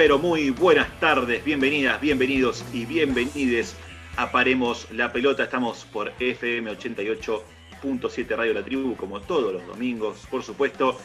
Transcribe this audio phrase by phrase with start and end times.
[0.00, 3.76] Pero muy buenas tardes, bienvenidas, bienvenidos y bienvenides
[4.16, 5.42] a Paremos la Pelota.
[5.42, 10.98] Estamos por FM 88.7 Radio La Tribu, como todos los domingos, por supuesto.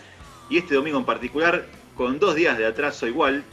[0.50, 3.44] Y este domingo en particular, con dos días de atraso igual,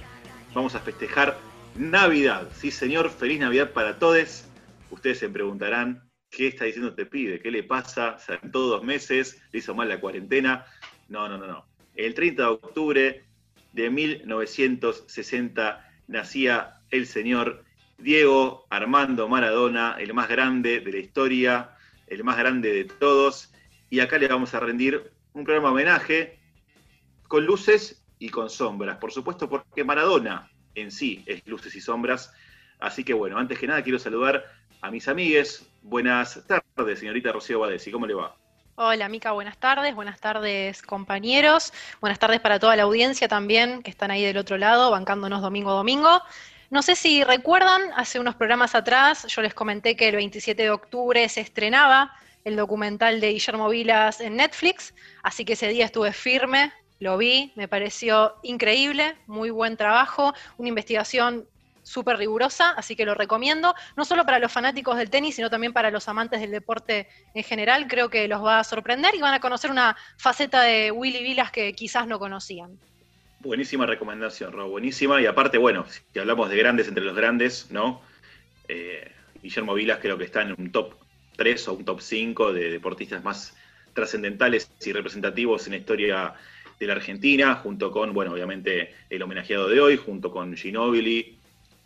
[0.54, 1.36] vamos a festejar
[1.74, 2.48] Navidad.
[2.54, 4.44] Sí, señor, feliz Navidad para todos.
[4.92, 7.40] Ustedes se preguntarán, ¿qué está diciendo este pibe?
[7.40, 8.16] ¿Qué le pasa?
[8.52, 10.66] todos dos meses, le hizo mal la cuarentena.
[11.08, 11.66] No, no, no, no.
[11.96, 13.31] El 30 de octubre
[13.72, 17.64] de 1960 nacía el señor
[17.98, 21.70] Diego Armando Maradona, el más grande de la historia,
[22.06, 23.52] el más grande de todos.
[23.90, 26.38] Y acá le vamos a rendir un programa homenaje
[27.28, 28.98] con luces y con sombras.
[28.98, 32.32] Por supuesto, porque Maradona en sí es luces y sombras.
[32.78, 34.44] Así que bueno, antes que nada quiero saludar
[34.80, 35.70] a mis amigues.
[35.82, 37.90] Buenas tardes, señorita Rocío Badesi.
[37.90, 38.41] ¿Cómo le va?
[38.74, 43.90] Hola Mica, buenas tardes, buenas tardes compañeros, buenas tardes para toda la audiencia también que
[43.90, 46.22] están ahí del otro lado, bancándonos domingo a domingo.
[46.70, 50.70] No sé si recuerdan, hace unos programas atrás yo les comenté que el 27 de
[50.70, 56.14] octubre se estrenaba el documental de Guillermo Vilas en Netflix, así que ese día estuve
[56.14, 61.46] firme, lo vi, me pareció increíble, muy buen trabajo, una investigación
[61.82, 65.72] súper rigurosa, así que lo recomiendo, no solo para los fanáticos del tenis, sino también
[65.72, 67.86] para los amantes del deporte en general.
[67.88, 71.50] Creo que los va a sorprender y van a conocer una faceta de Willy Vilas
[71.50, 72.78] que quizás no conocían.
[73.40, 75.20] Buenísima recomendación, Rob, buenísima.
[75.20, 78.00] Y aparte, bueno, si hablamos de grandes entre los grandes, ¿no?
[78.68, 79.10] Eh,
[79.42, 80.94] Guillermo Vilas creo que está en un top
[81.36, 83.56] 3 o un top 5 de deportistas más
[83.94, 86.34] trascendentales y representativos en la historia
[86.78, 91.38] de la Argentina, junto con, bueno, obviamente el homenajeado de hoy, junto con Ginóbili,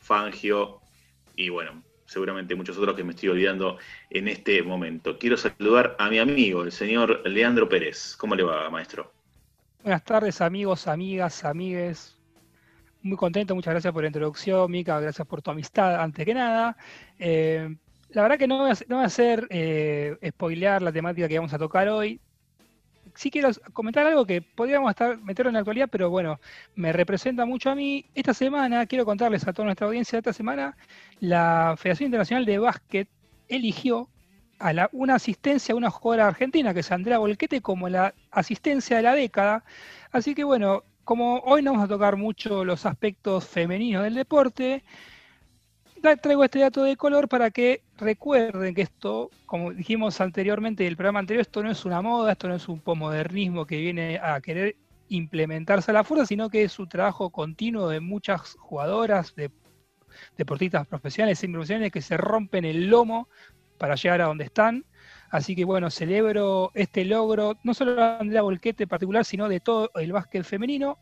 [0.07, 0.81] Fangio
[1.35, 3.79] y bueno, seguramente muchos otros que me estoy olvidando
[4.09, 5.19] en este momento.
[5.19, 8.17] Quiero saludar a mi amigo, el señor Leandro Pérez.
[8.17, 9.13] ¿Cómo le va, maestro?
[9.83, 12.17] Buenas tardes, amigos, amigas, amigues.
[13.03, 16.77] Muy contento, muchas gracias por la introducción, Mica, gracias por tu amistad, antes que nada.
[17.19, 17.77] Eh,
[18.11, 21.39] la verdad que no voy a, no voy a hacer eh, spoilear la temática que
[21.39, 22.21] vamos a tocar hoy
[23.17, 26.39] sí quiero comentar algo que podríamos estar meterlo en la actualidad, pero bueno,
[26.75, 28.05] me representa mucho a mí.
[28.15, 30.77] Esta semana, quiero contarles a toda nuestra audiencia, esta semana
[31.21, 33.09] la Federación Internacional de Básquet
[33.49, 34.09] eligió
[34.59, 38.97] a la, una asistencia a una jugadora argentina, que es Andrea Volquete, como la asistencia
[38.97, 39.65] de la década.
[40.13, 44.83] Así que bueno, como hoy no vamos a tocar mucho los aspectos femeninos del deporte,
[46.15, 50.97] traigo este dato de color para que recuerden que esto, como dijimos anteriormente en el
[50.97, 54.41] programa anterior, esto no es una moda, esto no es un posmodernismo que viene a
[54.41, 54.77] querer
[55.09, 59.51] implementarse a la fuerza, sino que es un trabajo continuo de muchas jugadoras, de
[60.37, 63.29] deportistas profesionales y profesionales que se rompen el lomo
[63.79, 64.85] para llegar a donde están.
[65.31, 69.61] Así que bueno, celebro este logro, no solo de Andrea Volquete en particular, sino de
[69.61, 70.99] todo el básquet femenino.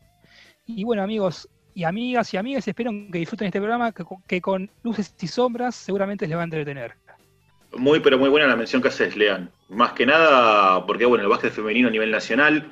[0.65, 3.93] Y bueno, amigos, y amigas y amigas, espero que disfruten este programa
[4.27, 6.93] que, con luces y sombras seguramente les va a entretener.
[7.75, 9.51] Muy, pero muy buena la mención que haces, Lean.
[9.67, 12.71] Más que nada, porque bueno, el básquet femenino a nivel nacional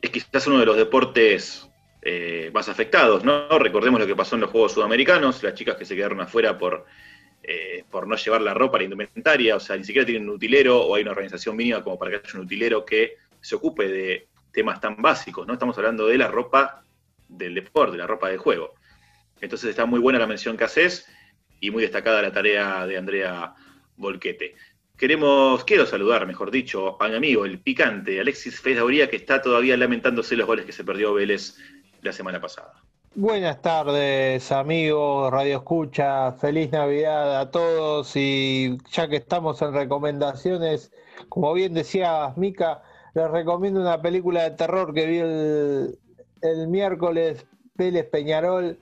[0.00, 1.68] es quizás uno de los deportes
[2.00, 3.58] eh, más afectados, ¿no?
[3.58, 6.86] Recordemos lo que pasó en los Juegos Sudamericanos, las chicas que se quedaron afuera por,
[7.42, 10.80] eh, por no llevar la ropa, la indumentaria, o sea, ni siquiera tienen un utilero
[10.80, 14.28] o hay una organización mínima como para que haya un utilero que se ocupe de
[14.50, 15.52] temas tan básicos, ¿no?
[15.52, 16.84] Estamos hablando de la ropa
[17.28, 18.74] del deporte, la ropa de juego.
[19.40, 21.06] Entonces está muy buena la mención que haces
[21.60, 23.54] y muy destacada la tarea de Andrea
[23.96, 24.56] Volquete.
[24.96, 29.76] Queremos, quiero saludar, mejor dicho, a mi amigo, el picante, Alexis Fedauría, que está todavía
[29.76, 31.56] lamentándose los goles que se perdió Vélez
[32.02, 32.72] la semana pasada.
[33.14, 40.92] Buenas tardes, amigos, Radio Escucha, feliz Navidad a todos y ya que estamos en recomendaciones,
[41.28, 42.82] como bien decía Mica,
[43.14, 45.98] les recomiendo una película de terror que vi el,
[46.42, 47.46] el miércoles
[47.78, 48.78] Vélez Peñarol.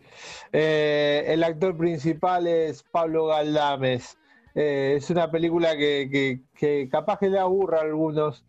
[0.53, 4.19] Eh, el actor principal es Pablo Galdames.
[4.55, 6.41] Eh, es una película que,
[6.91, 8.45] capaz que le aburra a algunos,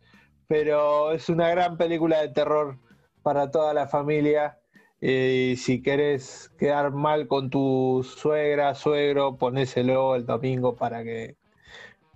[0.47, 2.77] pero es una gran película de terror
[3.21, 4.57] para toda la familia.
[5.01, 11.35] Eh, y si querés quedar mal con tu suegra, suegro, ponéselo el domingo para que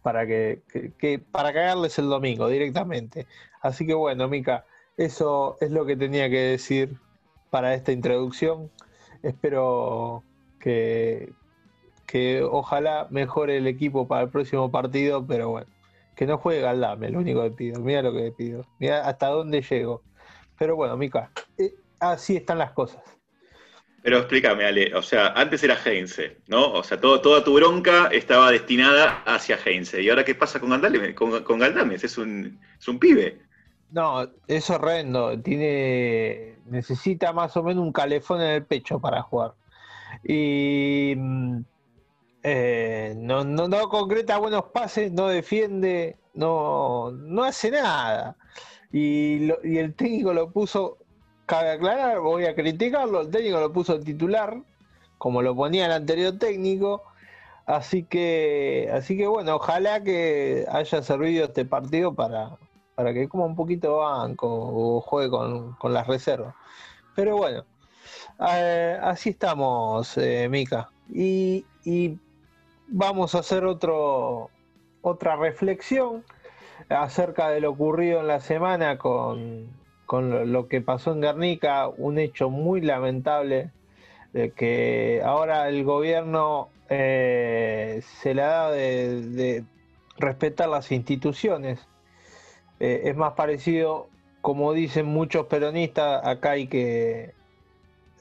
[0.02, 0.64] para que,
[0.98, 3.28] que, para cagarles el domingo directamente.
[3.62, 4.66] Así que bueno, Mica,
[5.06, 6.98] eso es lo que tenía que decir
[7.50, 8.70] para esta introducción.
[9.24, 10.24] Espero
[10.60, 11.34] que,
[12.06, 15.68] que ojalá mejore el equipo para el próximo partido, pero bueno,
[16.16, 17.80] que no juegue Galdame, lo único que pido.
[17.82, 18.66] Mira lo que pido.
[18.80, 20.04] Mira hasta dónde llego.
[20.60, 23.02] Pero bueno, Mica, eh, así están las cosas.
[24.04, 26.74] Pero explícame, Ale, o sea, antes era Heinze, ¿no?
[26.74, 30.02] O sea, todo, toda tu bronca estaba destinada hacia Heinze.
[30.02, 31.14] ¿Y ahora qué pasa con Galdames?
[31.14, 33.51] Con, con Galdames, es un, es un pibe.
[33.92, 35.40] No, es horrendo.
[35.42, 36.58] Tiene.
[36.66, 39.54] Necesita más o menos un calefón en el pecho para jugar.
[40.24, 41.14] Y.
[41.18, 41.62] Mm,
[42.44, 48.36] eh, no, no, no concreta buenos pases, no defiende, no, no hace nada.
[48.92, 50.98] Y, y el técnico lo puso,
[51.46, 54.62] cabe aclarar, voy a criticarlo, el técnico lo puso titular,
[55.18, 57.04] como lo ponía el anterior técnico.
[57.66, 62.58] Así que, así que bueno, ojalá que haya servido este partido para,
[62.96, 66.56] para que coma un poquito banco o juegue con, las reservas.
[67.16, 67.66] Pero bueno,
[68.50, 70.90] eh, así estamos, eh, Mica.
[71.10, 71.66] Y,
[72.88, 74.50] vamos a hacer otro,
[75.02, 76.24] otra reflexión
[76.90, 79.68] acerca de lo ocurrido en la semana con,
[80.06, 83.72] con lo que pasó en Guernica, un hecho muy lamentable
[84.34, 89.64] de que ahora el gobierno eh, se le da de,
[90.18, 91.80] respetar las instituciones.
[92.82, 94.10] Eh, es más parecido,
[94.42, 97.36] como dicen muchos peronistas, acá hay que,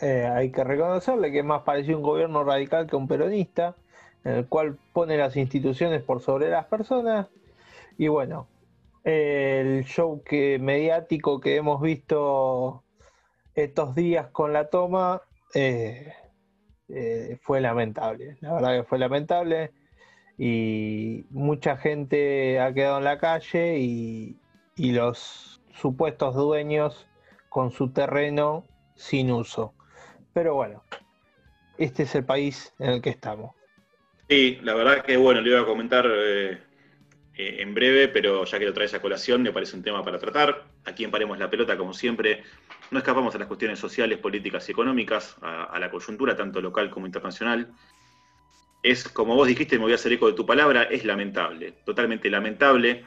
[0.02, 3.74] eh, hay que reconocerle que es más parecido un gobierno radical que un peronista,
[4.22, 7.28] en el cual pone las instituciones por sobre las personas.
[7.96, 8.48] Y bueno,
[9.02, 12.84] el show que, mediático que hemos visto
[13.54, 15.22] estos días con la toma
[15.54, 16.12] eh,
[17.40, 18.36] fue lamentable.
[18.42, 19.70] La verdad que fue lamentable
[20.36, 24.39] y mucha gente ha quedado en la calle y,
[24.76, 27.06] los supuestos dueños
[27.48, 29.74] con su terreno sin uso.
[30.32, 30.84] Pero bueno,
[31.78, 33.54] este es el país en el que estamos.
[34.28, 36.58] Sí, la verdad que bueno, le iba a comentar eh,
[37.34, 40.66] en breve, pero ya que lo traes a colación, me parece un tema para tratar.
[40.84, 42.44] Aquí en Paremos la Pelota, como siempre,
[42.90, 47.06] no escapamos a las cuestiones sociales, políticas y económicas, a, la coyuntura tanto local como
[47.06, 47.72] internacional.
[48.82, 52.30] Es, como vos dijiste, me voy a hacer eco de tu palabra, es lamentable, totalmente
[52.30, 53.04] lamentable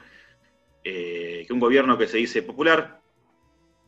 [0.83, 3.01] eh, que un gobierno que se dice popular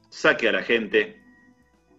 [0.09, 1.21] saque a la gente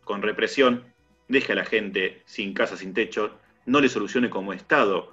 [0.05, 0.85] con represión,
[1.29, 5.13] deje a la gente sin casa, sin techo, no le solucione como Estado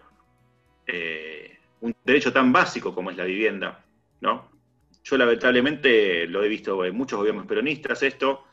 [0.88, 3.84] eh, un derecho tan básico como es la vivienda,
[4.22, 4.52] ¿no?
[5.04, 8.46] Yo lamentablemente lo he visto en muchos gobiernos peronistas esto,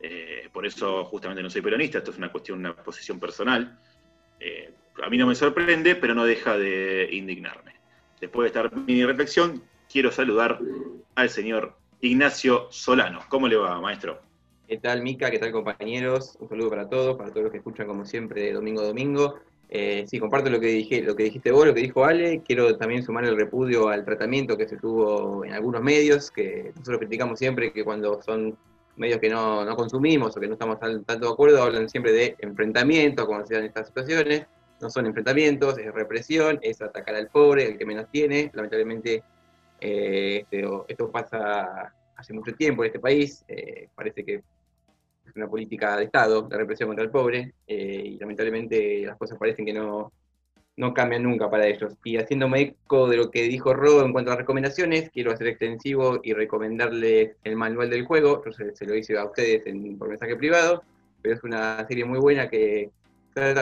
[0.00, 3.78] eh, por eso justamente no soy peronista, esto es una cuestión, una posición personal.
[5.02, 7.74] A mí no me sorprende, pero no deja de indignarme.
[8.20, 10.60] Después de esta mini reflexión, quiero saludar
[11.14, 13.20] al señor Ignacio Solano.
[13.28, 14.20] ¿Cómo le va, maestro?
[14.68, 15.30] ¿Qué tal, Mica?
[15.30, 16.36] ¿Qué tal, compañeros?
[16.40, 19.36] Un saludo para todos, para todos los que escuchan, como siempre, domingo a domingo.
[19.70, 22.42] Eh, sí, comparto lo que, dije, lo que dijiste vos, lo que dijo Ale.
[22.46, 26.98] Quiero también sumar el repudio al tratamiento que se tuvo en algunos medios, que nosotros
[26.98, 28.56] criticamos siempre que cuando son
[28.96, 33.26] medios que no, consumimos o que no estamos tanto de acuerdo, hablan siempre de enfrentamientos,
[33.26, 34.46] como se dan estas situaciones.
[34.80, 38.50] No son enfrentamientos, es represión, es atacar al pobre, el que menos tiene.
[38.54, 39.24] Lamentablemente
[39.80, 43.44] eh, este, esto, pasa hace mucho tiempo en este país.
[43.48, 48.18] Eh, parece que es una política de Estado, la represión contra el pobre, eh, y
[48.18, 50.12] lamentablemente las cosas parecen que no,
[50.76, 51.94] no cambian nunca para ellos.
[52.04, 56.20] Y haciéndome eco de lo que dijo Ro en cuanto a recomendaciones, quiero hacer extensivo
[56.22, 58.42] y recomendarles el manual del juego.
[58.44, 60.82] Yo se, lo hice a ustedes en, por mensaje privado,
[61.22, 62.90] pero es una serie muy buena que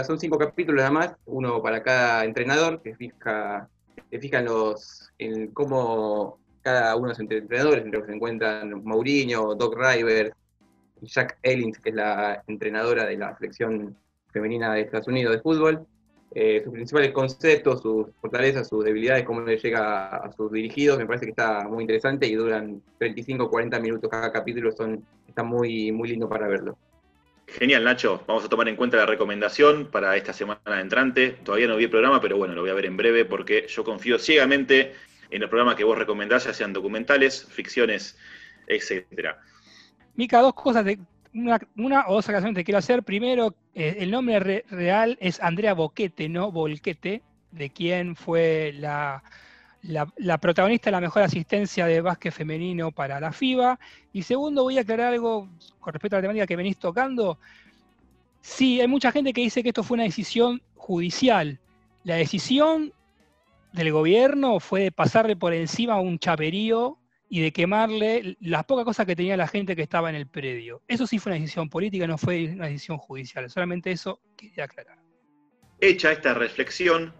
[0.05, 3.69] son cinco capítulos nada más, uno para cada entrenador, que fija,
[4.11, 8.17] que fija en, los, en cómo cada uno de los entrenadores, entre los que se
[8.17, 10.33] encuentran Mourinho, Doc Rivers,
[11.03, 13.97] Jack Ellins, que es la entrenadora de la selección
[14.33, 15.87] femenina de Estados Unidos de fútbol,
[16.35, 21.07] eh, sus principales conceptos, sus fortalezas, sus debilidades, cómo le llega a sus dirigidos, me
[21.07, 25.93] parece que está muy interesante y duran 35 40 minutos cada capítulo, son, está muy,
[25.93, 26.77] muy lindo para verlo.
[27.47, 28.25] Genial, Nacho.
[28.27, 31.31] Vamos a tomar en cuenta la recomendación para esta semana entrante.
[31.31, 33.85] Todavía no vi el programa, pero bueno, lo voy a ver en breve porque yo
[33.85, 34.95] confío ciegamente
[35.31, 38.19] en los programas que vos recomendás, ya sean documentales, ficciones,
[38.67, 39.41] etcétera.
[40.15, 40.99] Mica, dos cosas de,
[41.35, 43.03] una, o dos aclaraciones que quiero hacer.
[43.03, 47.23] Primero, eh, el nombre real es Andrea Boquete, no Volquete,
[47.53, 48.75] de quien fue
[49.83, 53.79] la, protagonista de la mejor asistencia de básquet femenino para la FIBA.
[54.13, 57.39] Y segundo, voy a aclarar algo con respecto a la temática que venís tocando.
[58.41, 61.59] Sí, hay mucha gente que dice que esto fue una decisión judicial.
[62.05, 62.93] La decisión
[63.73, 69.05] del gobierno fue de pasarle por encima un chaperío y de quemarle las pocas cosas
[69.07, 70.83] que tenía la gente que estaba en el predio.
[70.87, 73.51] Eso sí fue una decisión política, no fue una decisión judicial.
[73.51, 74.99] Solamente eso quería aclarar.
[75.81, 77.13] Hecha esta reflexión,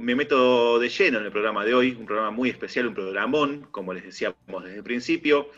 [0.00, 3.68] me meto de lleno en el programa de hoy, un programa muy especial, un programón,
[3.70, 5.50] como les decíamos desde el principio.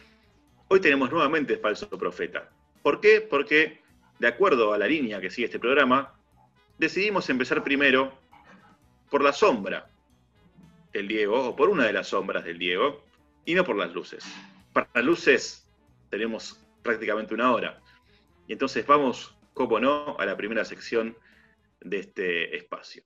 [0.69, 2.50] Hoy tenemos nuevamente Falso Profeta.
[2.83, 3.23] ¿Por qué?
[3.23, 3.81] Porque,
[4.19, 6.15] de acuerdo a la línea que sigue este programa,
[6.77, 8.12] decidimos empezar primero
[9.11, 9.89] por la sombra
[10.93, 13.03] del Diego, o por una de las sombras del Diego,
[13.47, 14.25] y no por las luces.
[14.75, 15.67] para luces
[16.11, 17.81] tenemos prácticamente una hora.
[18.47, 21.17] Y entonces vamos, como no, a la primera sección
[21.81, 23.03] de este espacio.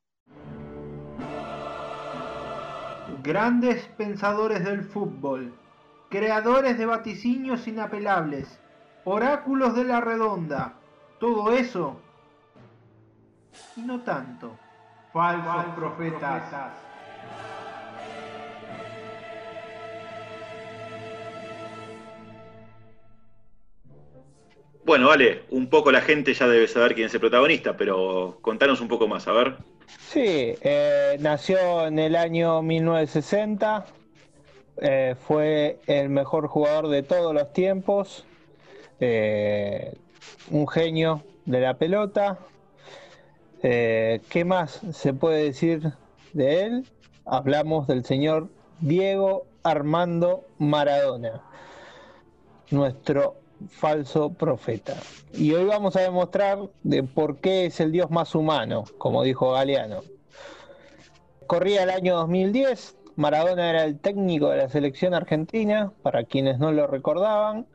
[3.24, 5.54] Grandes pensadores del fútbol,
[6.10, 8.60] creadores de vaticinios inapelables,
[9.04, 10.74] oráculos de la redonda,
[11.18, 11.96] todo eso
[13.78, 14.58] y no tanto.
[15.10, 16.42] Falsos, profetas.
[24.84, 28.82] Bueno, vale, un poco la gente ya debe saber quién es el protagonista, pero contanos
[28.82, 29.56] un poco más, a ver.
[29.86, 33.86] Sí, eh, nació en el año 1960,
[34.76, 38.24] eh, fue el mejor jugador de todos los tiempos,
[39.00, 39.94] eh,
[40.50, 42.38] un genio de la pelota.
[43.60, 45.94] ¿Qué más se puede decir
[46.34, 46.86] de él?
[47.24, 48.50] Hablamos del señor
[48.80, 51.42] Diego Armando Maradona,
[52.70, 53.36] nuestro
[53.68, 54.94] falso profeta.
[55.32, 59.52] Y hoy vamos a demostrar de por qué es el Dios más humano, como dijo
[59.52, 60.00] Galeano.
[61.46, 66.72] Corría el año 2010, Maradona era el técnico de la selección argentina, para quienes no
[66.72, 67.66] lo recordaban.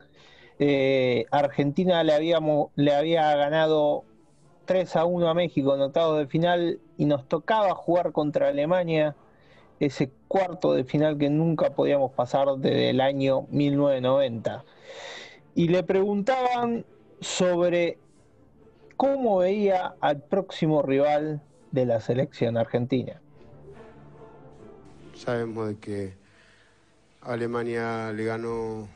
[0.60, 4.03] Eh, Argentina le, habíamos, le había ganado
[4.65, 9.15] 3 a 1 a México en de final y nos tocaba jugar contra Alemania
[9.79, 14.65] ese cuarto de final que nunca podíamos pasar desde el año 1990
[15.59, 16.85] y le preguntaban
[17.19, 17.97] sobre
[18.95, 23.19] cómo veía al próximo rival de la selección argentina.
[25.13, 26.13] Sabemos que
[27.19, 28.87] Alemania le ganó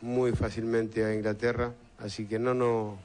[0.00, 2.98] muy fácilmente a Inglaterra, así que no, no,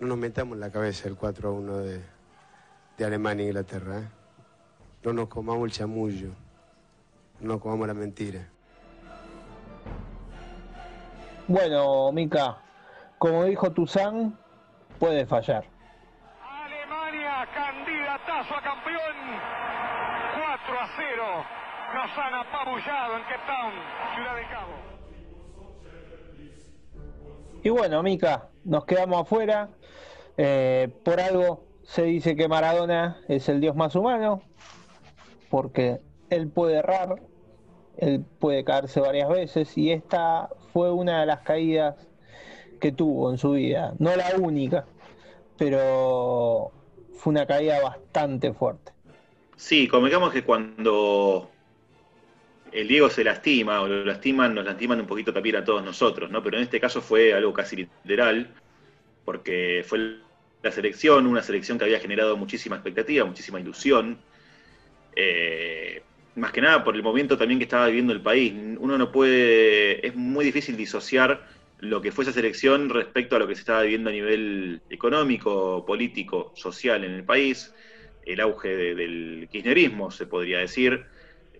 [0.00, 2.00] nos metamos en la cabeza el 4 a 1 de,
[3.04, 4.00] Alemania e Inglaterra.
[4.00, 4.08] ¿eh?
[5.04, 6.30] No nos comamos el chamullo,
[7.38, 8.48] no nos comamos la mentira.
[11.48, 12.58] Bueno, Mica,
[13.16, 14.38] como dijo Tuzán,
[14.98, 15.64] puede fallar.
[16.42, 19.16] Alemania, candidatazo a campeón.
[20.34, 21.24] 4 a 0.
[21.94, 23.72] Nos han apabullado en Cape Town,
[24.14, 24.72] Ciudad de Cabo.
[27.62, 29.70] Y bueno, Mica, nos quedamos afuera.
[30.36, 34.42] Eh, por algo se dice que Maradona es el dios más humano,
[35.48, 37.22] porque él puede errar,
[37.96, 41.96] él puede caerse varias veces y esta fue una de las caídas
[42.80, 43.94] que tuvo en su vida.
[43.98, 44.84] No la única,
[45.56, 46.70] pero
[47.16, 48.92] fue una caída bastante fuerte.
[49.56, 51.50] Sí, convengamos que cuando
[52.70, 56.30] el Diego se lastima o lo lastiman, nos lastiman un poquito también a todos nosotros,
[56.30, 56.44] ¿no?
[56.44, 58.54] Pero en este caso fue algo casi literal,
[59.24, 60.18] porque fue
[60.62, 64.20] la selección, una selección que había generado muchísima expectativa, muchísima ilusión.
[65.16, 66.04] Eh,
[66.38, 68.52] más que nada por el momento también que estaba viviendo el país.
[68.78, 71.46] Uno no puede, es muy difícil disociar
[71.78, 75.84] lo que fue esa selección respecto a lo que se estaba viviendo a nivel económico,
[75.86, 77.72] político, social en el país,
[78.24, 81.04] el auge del kirchnerismo, se podría decir,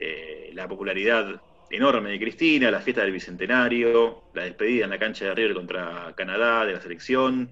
[0.01, 5.27] eh, la popularidad enorme de Cristina, la fiesta del Bicentenario, la despedida en la cancha
[5.27, 7.51] de River contra Canadá de la selección,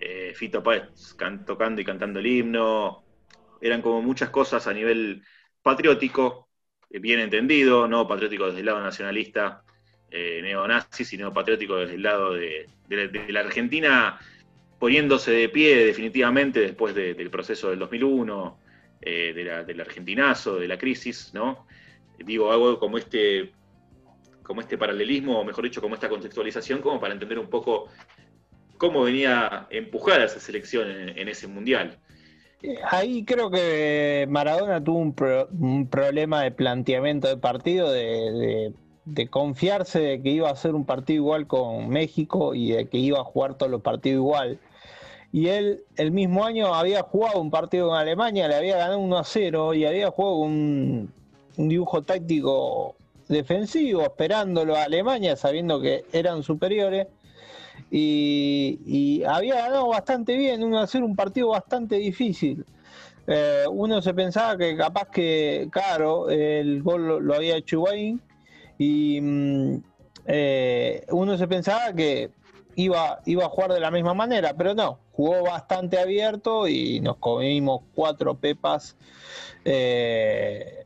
[0.00, 0.84] eh, Fito Páez
[1.46, 3.04] tocando y cantando el himno,
[3.60, 5.22] eran como muchas cosas a nivel
[5.62, 6.48] patriótico,
[6.90, 9.62] eh, bien entendido, no patriótico desde el lado nacionalista
[10.10, 12.68] eh, neonazi, sino patriótico desde el lado de,
[13.28, 14.18] la, Argentina
[14.78, 18.58] poniéndose de pie definitivamente después del proceso del 2001,
[19.00, 21.66] eh, del argentinazo, de la crisis, ¿no?
[22.18, 23.52] Digo, algo como este,
[24.42, 27.88] como este paralelismo, o mejor dicho, como esta contextualización, como para entender un poco
[28.76, 31.98] cómo venía empujada esa selección en ese mundial.
[32.90, 38.72] Ahí creo que Maradona tuvo un, problema de planteamiento de partido, de,
[39.30, 43.18] confiarse de que iba a ser un partido igual con México y de que iba
[43.20, 44.58] a jugar todos los partidos igual.
[45.32, 49.18] Y él el mismo año había jugado un partido con Alemania, le había ganado 1
[49.18, 51.12] a 0 y había jugado un,
[51.56, 52.94] un dibujo táctico
[53.28, 57.08] defensivo, esperándolo a Alemania, sabiendo que eran superiores
[57.90, 62.64] y, había ganado bastante bien, uno hacer un partido bastante difícil.
[63.26, 68.20] Eh, uno se pensaba que capaz que, claro, el gol lo, había hecho Higuaín
[68.78, 69.76] y mm,
[70.26, 72.30] eh, uno se pensaba que
[72.76, 77.16] iba, iba a jugar de la misma manera, pero no, jugó bastante abierto y nos
[77.16, 78.96] comimos cuatro pepas,
[79.64, 80.84] eh,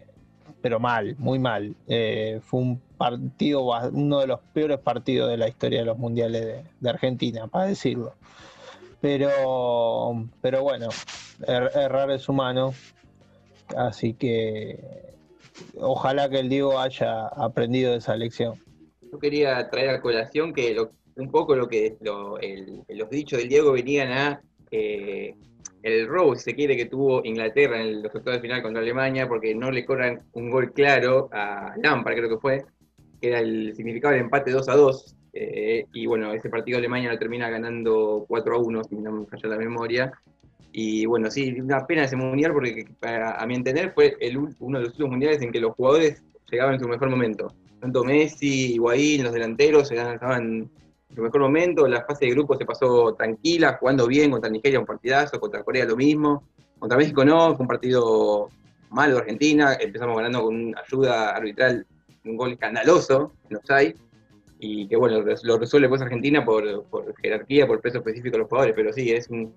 [0.66, 1.76] pero mal, muy mal.
[1.86, 6.90] fue un partido, uno de los peores partidos de la historia de los mundiales de,
[6.90, 8.14] Argentina, para decirlo.
[9.00, 10.88] Pero, pero bueno,
[11.46, 12.74] er, errar es humano,
[13.76, 15.14] así que
[15.78, 18.60] ojalá que el Diego haya aprendido de esa lección.
[19.12, 20.76] yo quería traer a colación que
[21.14, 24.40] un poco lo que los dichos del Diego venían a
[24.72, 25.36] eh,
[25.86, 29.28] el robo, si se quiere, que tuvo Inglaterra en los octavos de final contra Alemania,
[29.28, 32.64] porque no le corran un gol claro a Lampard, creo que fue,
[33.20, 35.16] que era el significado del empate 2 a 2.
[35.32, 39.26] Eh, y bueno, ese partido Alemania lo termina ganando 4 a 1, si no me
[39.26, 40.12] falla la memoria.
[40.72, 44.84] Y bueno, sí, una pena ese mundial porque a mi entender fue el, uno de
[44.86, 47.54] los últimos mundiales en que los jugadores llegaban en su mejor momento.
[47.80, 50.70] Tanto Messi, Higuaín, los delanteros estaban en
[51.16, 51.88] su mejor momento.
[51.88, 55.86] La fase de grupo se pasó tranquila, jugando bien contra Nigeria un partidazo, contra Corea
[55.86, 56.44] lo mismo.
[56.78, 58.50] Contra México no, fue un partido
[58.90, 59.76] malo de Argentina.
[59.80, 61.86] Empezamos ganando con una ayuda arbitral,
[62.24, 63.94] un gol escandaloso en hay
[64.58, 66.84] Y que bueno, lo resuelve pues Argentina por,
[67.22, 68.74] jerarquía, por peso específico de los jugadores.
[68.76, 69.54] Pero sí, es un,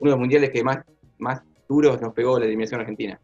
[0.00, 0.84] uno de los mundiales que más,
[1.18, 3.20] más duros nos pegó la eliminación argentina.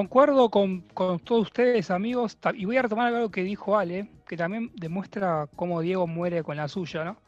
[0.00, 4.70] Concuerdo con, todos ustedes, amigos, y voy a retomar algo que dijo Ale, que también
[4.74, 7.20] demuestra cómo Diego muere con la suya, ¿no?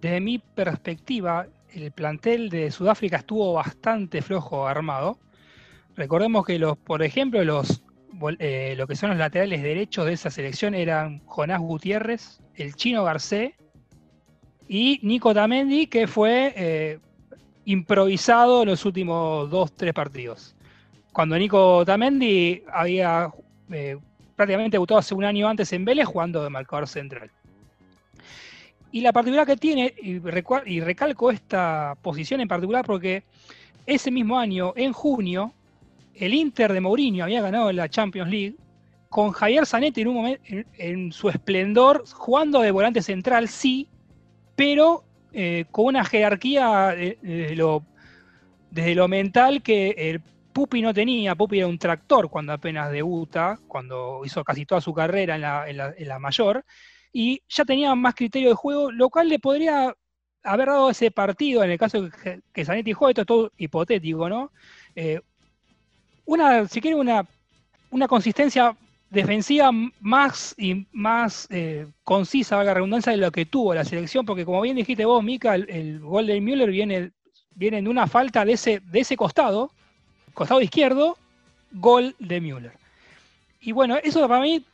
[0.00, 5.18] Desde mi perspectiva, el plantel de Sudáfrica estuvo bastante flojo armado.
[5.96, 7.82] Recordemos que los, por ejemplo, los
[8.38, 13.02] eh, lo que son los laterales derechos de esa selección eran Jonás Gutiérrez, el chino
[13.02, 13.54] Garcés
[14.68, 17.00] y Nico Tamendi, que fue eh,
[17.64, 20.54] improvisado en los últimos dos, tres partidos.
[21.12, 23.30] Cuando Nico Tamendi había
[23.70, 23.96] eh,
[24.36, 27.30] prácticamente debutado hace un año antes en Vélez jugando de marcador central.
[28.90, 33.24] Y la particularidad que tiene, y, recalco esta posición en particular porque
[33.84, 35.52] ese mismo año, en junio,
[36.14, 38.56] el Inter de Mourinho había ganado la Champions League
[39.08, 40.38] con Javier Zanetti en, un
[40.78, 43.88] en su esplendor, jugando de volante central, sí,
[44.56, 46.94] pero eh, con una jerarquía
[48.70, 50.20] desde lo, mental que el
[50.52, 51.34] Pupi no tenía.
[51.34, 56.18] Pupi era un tractor cuando apenas debuta, cuando hizo casi toda su carrera en la,
[56.18, 56.64] mayor,
[57.12, 59.94] y ya tenía más criterio de juego, lo cual le podría
[60.42, 64.28] haber dado ese partido, en el caso que, que Zanetti jugó, esto es todo hipotético,
[64.28, 64.52] ¿no?
[64.94, 65.20] Eh,
[66.24, 67.26] una, si quiere, una,
[67.90, 68.76] una consistencia
[69.10, 74.26] defensiva más y más eh, concisa, valga la redundancia, de lo que tuvo la selección,
[74.26, 77.12] porque como bien dijiste vos, Mica, el, gol de Müller viene,
[77.54, 79.72] viene de una falta de ese, de ese costado,
[80.38, 81.18] costado izquierdo,
[81.72, 82.72] gol de Müller.
[83.60, 84.64] Y bueno, eso para mí,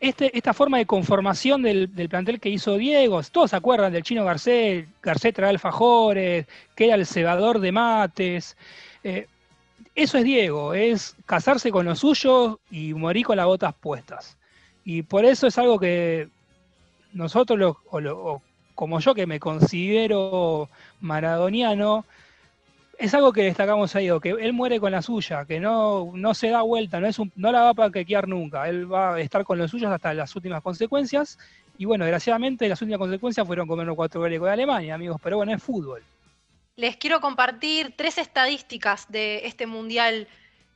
[0.00, 4.24] este, esta forma de conformación del, plantel que hizo Diego, todos se acuerdan del chino
[4.24, 8.56] Garcés, Garcés trae alfajores, que era el cebador de mates.
[9.04, 9.28] Eh,
[9.94, 14.36] eso es Diego, es casarse con los suyos y morir con las botas puestas.
[14.84, 16.30] Y por eso es algo que
[17.12, 18.42] nosotros, o,
[18.74, 20.68] como yo que me considero
[21.00, 22.06] maradoniano,
[22.98, 26.50] es algo que destacamos ahí, que él muere con la suya, que no, no se
[26.50, 29.58] da vuelta, no, es no la va a paquetear nunca, él va a estar con
[29.58, 31.38] los suyos hasta las últimas consecuencias.
[31.78, 35.52] Y bueno, desgraciadamente las últimas consecuencias fueron comernos cuatro goles con Alemania, amigos, pero bueno,
[35.52, 36.02] es fútbol
[36.76, 40.28] les quiero compartir tres estadísticas de este mundial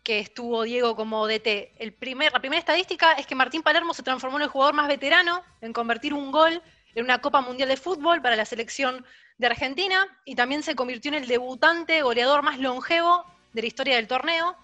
[0.02, 1.72] que estuvo Diego como DT.
[1.78, 4.88] El primer, la primera estadística es que Martín Palermo se transformó en el jugador más
[4.88, 6.62] veterano en convertir un gol
[6.94, 9.04] en una Copa Mundial de Fútbol para la selección
[9.38, 13.96] de Argentina y también se convirtió en el debutante goleador más longevo de la historia
[13.96, 14.56] del torneo.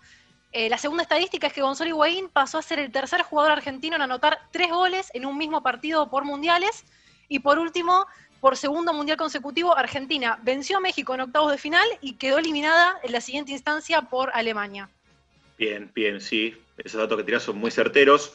[0.52, 3.96] Eh, la segunda estadística es que Gonzalo Higuaín pasó a ser el tercer jugador argentino
[3.96, 6.84] en anotar tres goles en un mismo partido por mundiales.
[7.28, 8.06] Y por último,
[8.40, 12.98] por segundo mundial consecutivo, Argentina venció a México en octavos de final y quedó eliminada
[13.02, 14.90] en la siguiente instancia por Alemania.
[15.56, 16.56] Bien, bien, sí.
[16.76, 18.34] Esos datos que tirás son muy certeros.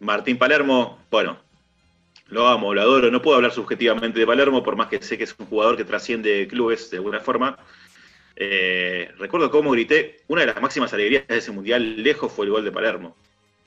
[0.00, 1.38] Martín Palermo, bueno,
[2.34, 3.10] lo amo, lo adoro.
[3.10, 5.84] No puedo hablar subjetivamente de Palermo, por más que sé que es un jugador que
[5.84, 7.56] trasciende clubes de alguna forma.
[8.36, 12.52] Eh, recuerdo cómo grité, una de las máximas alegrías de ese mundial lejos fue el
[12.52, 13.16] gol de Palermo.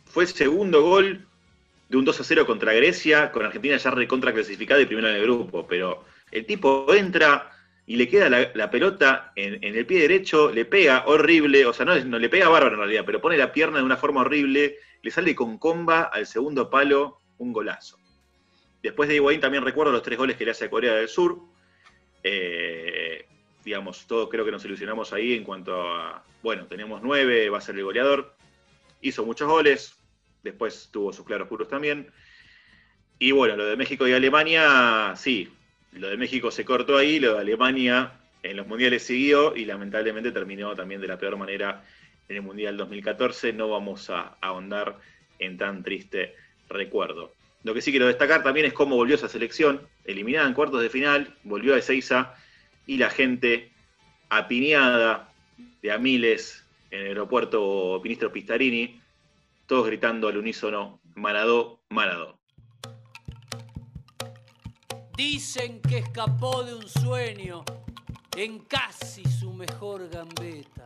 [0.06, 1.26] Fue el segundo gol
[1.88, 5.16] de un 2 a 0 contra Grecia, con Argentina ya recontra clasificada y primero en
[5.16, 5.66] el grupo.
[5.66, 7.52] Pero el tipo entra
[7.86, 11.98] y le queda la, pelota en, el pie derecho, le pega horrible, o sea, no,
[12.04, 15.12] no, le pega bárbaro en realidad, pero pone la pierna de una forma horrible, le
[15.12, 17.98] sale con comba al segundo palo, un golazo.
[18.82, 21.40] Después de Higuaín también recuerdo los tres goles que le hace a Corea del Sur.
[22.24, 23.26] Eh,
[23.64, 27.62] digamos, todos creo que nos ilusionamos ahí en cuanto a, bueno, tenemos nueve, va a
[27.62, 28.36] ser el goleador.
[29.02, 29.96] Hizo muchos goles,
[30.44, 32.12] después tuvo sus claroscuros también.
[33.20, 35.50] Y bueno, lo de México y Alemania, sí,
[35.94, 38.14] lo de México se cortó ahí, lo de Alemania
[38.44, 41.84] en los mundiales siguió y lamentablemente terminó también de la peor manera
[42.30, 43.54] en el Mundial 2014.
[43.54, 45.00] No vamos a ahondar
[45.40, 46.36] en tan triste
[46.70, 47.34] recuerdo.
[47.68, 50.90] Lo que sí quiero destacar también es cómo volvió esa selección, eliminada en cuartos de
[50.90, 52.34] final, volvió a Ezeiza
[52.86, 53.74] y la gente
[54.30, 55.34] apiñada
[55.82, 59.02] de a miles en el aeropuerto Ministro Pistarini,
[59.66, 62.40] todos gritando al unísono, Maradó, Maradó.
[65.18, 67.66] Dicen que escapó de un sueño
[68.38, 70.86] en casi su mejor gambeta.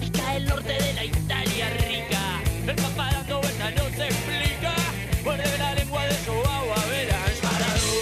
[0.00, 2.42] Y cae el norte de la Italia rica.
[2.66, 4.74] El papá dando no se explica.
[5.22, 7.92] Muerde la lengua de Joao a ver Parado,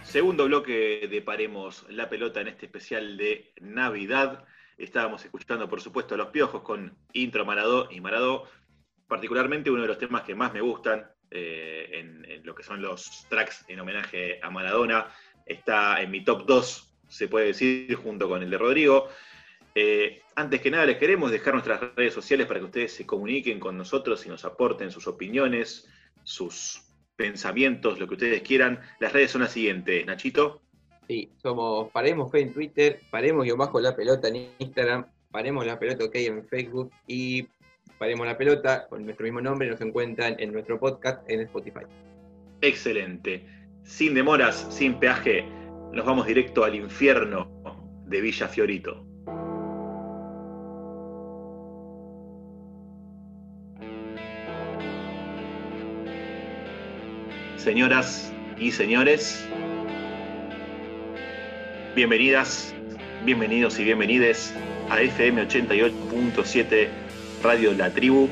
[0.04, 4.44] Segundo bloque de Paremos la pelota en este especial de Navidad.
[4.78, 8.46] Estábamos escuchando, por supuesto, a los piojos con intro Maradó y Maradó.
[9.12, 13.26] Particularmente uno de los temas que más me gustan eh, en, lo que son los
[13.28, 15.06] tracks en homenaje a Maradona.
[15.44, 19.10] Está en mi top 2, se puede decir, junto con el de Rodrigo.
[19.74, 23.60] Eh, antes que nada, les queremos dejar nuestras redes sociales para que ustedes se comuniquen
[23.60, 25.86] con nosotros y nos aporten sus opiniones,
[26.24, 26.80] sus
[27.14, 28.80] pensamientos, lo que ustedes quieran.
[28.98, 30.62] Las redes son las siguientes, Nachito.
[31.06, 35.78] Sí, somos Paremos Fe en Twitter, Paremos yo bajo la pelota en Instagram, Paremos la
[35.78, 37.46] pelota OK en Facebook y
[38.02, 41.82] Paremos la pelota con nuestro mismo nombre nos encuentran en nuestro podcast en Spotify.
[42.60, 43.46] Excelente.
[43.84, 45.44] Sin demoras, sin peaje,
[45.92, 47.48] nos vamos directo al infierno
[48.06, 49.06] de Villa Fiorito.
[57.56, 59.48] Señoras y señores,
[61.94, 62.74] bienvenidas,
[63.24, 64.52] bienvenidos y bienvenides
[64.90, 67.11] a FM 88.7
[67.42, 68.28] Radio La Tribu.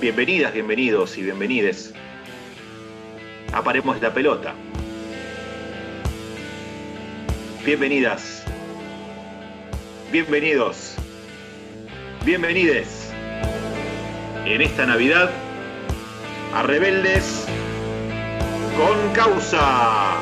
[0.00, 1.94] Bienvenidas, bienvenidos y bienvenides.
[3.52, 4.52] Aparemos la pelota.
[7.64, 8.42] Bienvenidas.
[10.10, 10.96] Bienvenidos.
[12.24, 13.12] Bienvenides.
[14.44, 15.30] En esta Navidad
[16.52, 17.46] a Rebeldes
[18.76, 20.20] con causa.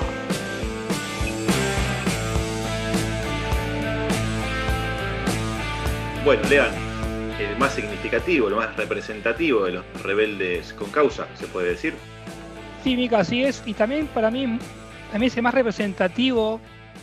[6.25, 6.71] Bueno, lean,
[7.41, 11.95] el más significativo, lo más representativo de los rebeldes con causa, se puede decir.
[12.85, 13.61] Sí, Mica, así es.
[13.67, 16.61] Y también para mí, mí es el más representativo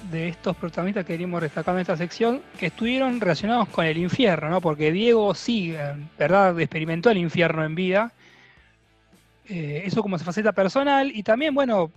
[0.10, 4.50] de estos protagonistas que queremos destacar en esta sección, que estuvieron relacionados con el infierno,
[4.50, 4.62] ¿no?
[4.62, 5.76] Porque Diego sí,
[6.18, 8.14] verdad, experimentó el infierno en vida.
[9.50, 11.12] Eh, eso como su faceta personal.
[11.14, 11.92] Y también, bueno,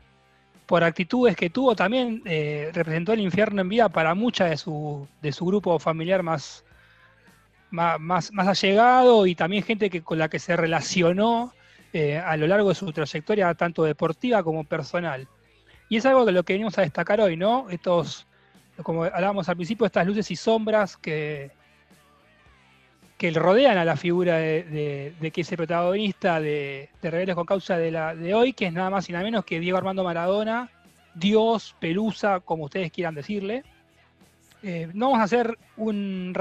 [0.67, 5.07] por actitudes que tuvo, también eh, representó el infierno en vida para mucha de su,
[5.21, 6.65] de su grupo familiar más,
[7.73, 11.53] más, más, más allegado y también gente que, con la que se relacionó
[11.93, 15.27] eh, a lo largo de su trayectoria, tanto deportiva como personal.
[15.89, 17.69] Y es algo que lo que venimos a destacar hoy, ¿no?
[17.69, 18.27] Estos,
[18.83, 21.51] como hablábamos al principio, estas luces y sombras que,
[23.19, 27.77] que rodean a la figura de, de, de que ese protagonista de, de con Causa
[27.77, 30.71] de, la, de hoy, que es nada más y nada menos que Diego Armando Maradona,
[31.15, 33.65] Dios, Pelusa, como ustedes quieran decirle.
[34.63, 36.33] Eh, no vamos a hacer un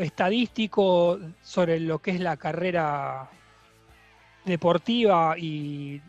[0.00, 3.28] estadístico sobre lo que es la carrera
[4.44, 6.00] deportiva y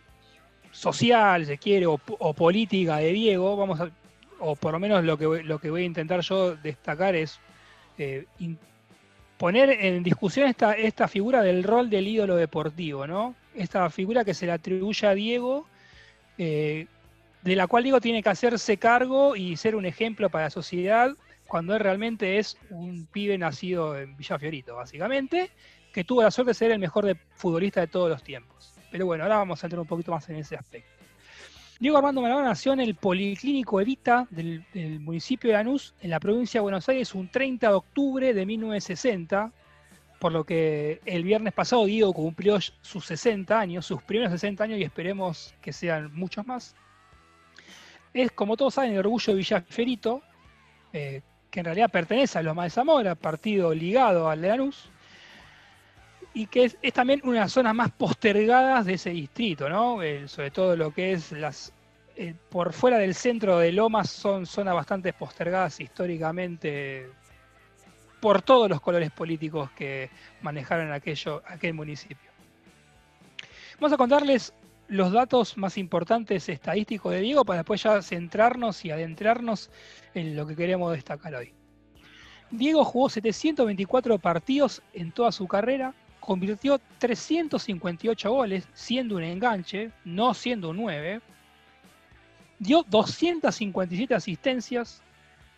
[0.72, 1.98] social, si quiere, o,
[2.34, 3.90] política de Diego, vamos a,
[4.40, 7.40] o por lo menos lo que, lo que voy a intentar yo destacar es
[7.98, 8.26] eh,
[9.38, 13.36] poner en discusión esta, esta figura del rol del ídolo deportivo, ¿no?
[13.56, 15.66] Esta figura que se le atribuye a Diego,
[16.38, 16.88] eh,
[17.42, 21.16] de la cual Diego tiene que hacerse cargo y ser un ejemplo para la sociedad
[21.48, 25.52] cuando él realmente es un pibe nacido en Villa Fiorito, básicamente,
[25.94, 28.74] que tuvo la suerte de ser el mejor futbolista de todos los tiempos.
[28.92, 30.92] Pero bueno, ahora vamos a entrar un poquito más en ese aspecto.
[31.80, 36.20] Diego Armando Maradona nació en el Policlínico Evita del, del municipio de Lanús, en la
[36.20, 39.52] provincia de Buenos Aires, un 30 de octubre de 1960,
[40.20, 44.80] por lo que el viernes pasado Diego cumplió sus 60 años, sus primeros 60 años
[44.80, 46.76] y esperemos que sean muchos más.
[48.14, 50.22] Es, como todos saben, el orgullo de Villaferito,
[50.94, 51.22] eh,
[51.56, 54.90] que en realidad pertenece a los de Zamora, partido ligado al de Lanús.
[56.34, 60.04] y que es, también una de las zonas más postergadas de ese distrito, ¿no?
[60.04, 61.72] Eh, sobre todo lo que es las
[62.18, 67.10] eh, por fuera del centro de Lomas son zonas bastante postergadas históricamente
[68.20, 70.10] por todos los colores políticos que
[70.42, 72.32] manejaron aquel municipio.
[73.80, 74.54] Vamos a contarles
[74.88, 79.72] los datos más importantes estadísticos de Diego para después ya centrarnos y adentrarnos
[80.14, 81.54] en lo que queremos destacar hoy.
[82.52, 90.34] Diego jugó 724 partidos en toda su carrera, convirtió 358 goles, siendo un enganche, no
[90.34, 91.22] siendo un 9,
[92.60, 95.02] dio 257 asistencias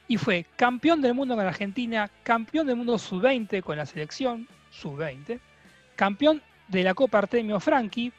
[0.07, 5.39] y fue campeón del mundo con Argentina, campeón del mundo sub-20 con la selección sub-20,
[5.95, 8.11] campeón de la Copa Artemio Franchi,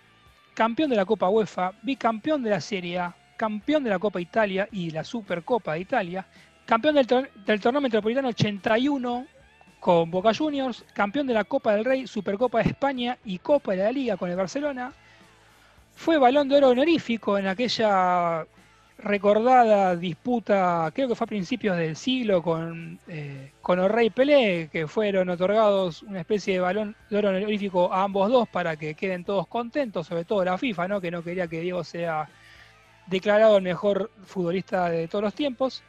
[0.58, 4.68] campeón de la Copa UEFA, bicampeón de la Serie A, campeón de la Copa Italia
[4.72, 6.26] y la Supercopa de Italia,
[6.66, 7.06] campeón del,
[7.46, 9.24] del torneo metropolitano 81
[9.78, 13.84] con Boca Juniors, campeón de la Copa del Rey, Supercopa de España y Copa de
[13.84, 14.92] la Liga con el Barcelona.
[15.94, 18.44] Fue balón de oro honorífico en aquella
[18.98, 24.88] recordada disputa, creo que fue a principios del siglo, con, eh, con Orrey Pelé, que
[24.88, 29.24] fueron otorgados una especie de balón de oro honorífico a ambos dos para que queden
[29.24, 31.00] todos contentos, sobre todo la FIFA, ¿no?
[31.00, 32.28] que no quería que Diego sea
[33.06, 35.82] declarado el mejor futbolista de todos los tiempos.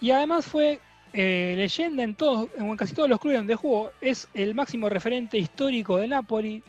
[0.00, 0.78] Y además fue
[1.12, 5.36] eh, leyenda en, todos, en casi todos los clubes donde jugó, es el máximo referente
[5.36, 6.62] histórico de Napoli,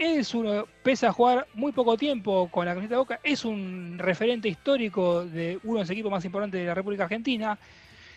[0.00, 3.96] es uno, pese a jugar muy poco tiempo con la camiseta de Boca, es un
[3.98, 7.58] referente histórico de uno de los equipos más importantes de la República Argentina.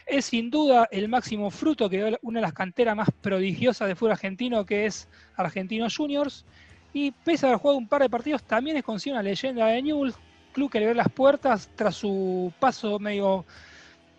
[0.06, 3.96] Es sin duda el máximo fruto que dio una de las canteras más prodigiosas de
[3.96, 6.46] fútbol argentino, que es Argentinos Juniors.
[6.93, 9.82] Y pese a haber jugado un par de partidos, también es conocido una leyenda de
[9.82, 10.15] Newell's,
[10.54, 13.43] club que le abrió las puertas tras su paso medio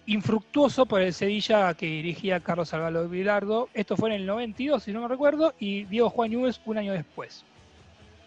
[0.04, 3.70] infructuoso por el Sevilla que dirigía Carlos Salvador Vilardo.
[3.72, 6.92] Esto fue en el 92, si no me recuerdo, y Diego Juan Newell's un año
[6.92, 7.42] después.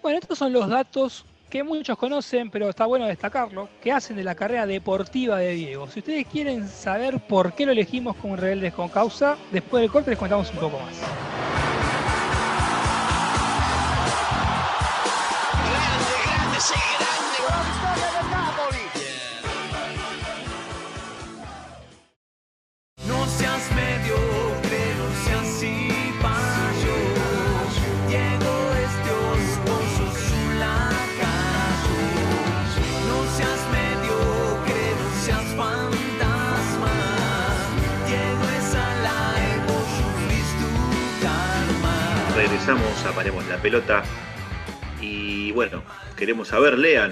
[0.08, 4.24] Bueno, estos son los datos que muchos conocen, pero está bueno destacarlo, que hacen de
[4.24, 5.90] la carrera deportiva de Diego.
[5.90, 10.12] Si ustedes quieren saber por qué lo elegimos como Rebeldes con Causa, después del corte
[10.12, 11.47] les contamos un poco más.
[43.58, 44.04] La Pelota.
[45.02, 45.84] Y bueno,
[46.16, 47.12] queremos saber, lean,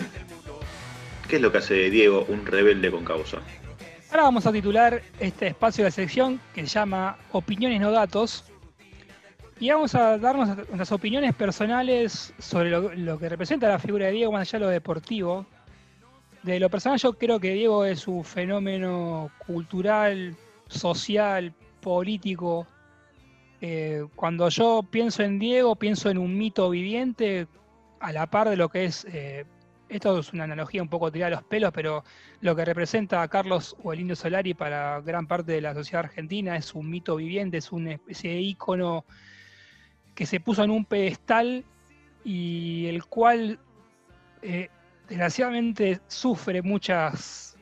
[1.27, 3.37] ¿qué es lo que hace Diego un rebelde con causa?
[4.11, 8.45] Ahora vamos a titular este espacio de sección que se llama Opiniones no datos.
[9.59, 14.11] Y vamos a darnos nuestras opiniones personales sobre lo, lo que representa la figura de
[14.11, 15.45] Diego, más allá de lo deportivo.
[16.43, 20.35] De lo personal, yo creo que Diego es un fenómeno cultural,
[20.67, 22.67] social, político.
[23.61, 27.47] Eh, cuando yo pienso en Diego, pienso en un mito viviente
[27.99, 29.45] a la par de lo que es eh,
[29.89, 32.03] esto es una analogía un poco tirada a los pelos, pero
[32.41, 36.05] lo que representa a Carlos o el Indio Solari para gran parte de la sociedad
[36.05, 39.05] argentina es un mito viviente, es una especie de ícono
[40.13, 41.63] que se puso en un pedestal
[42.23, 43.59] y el cual
[44.41, 44.69] eh,
[45.07, 47.54] desgraciadamente sufre muchas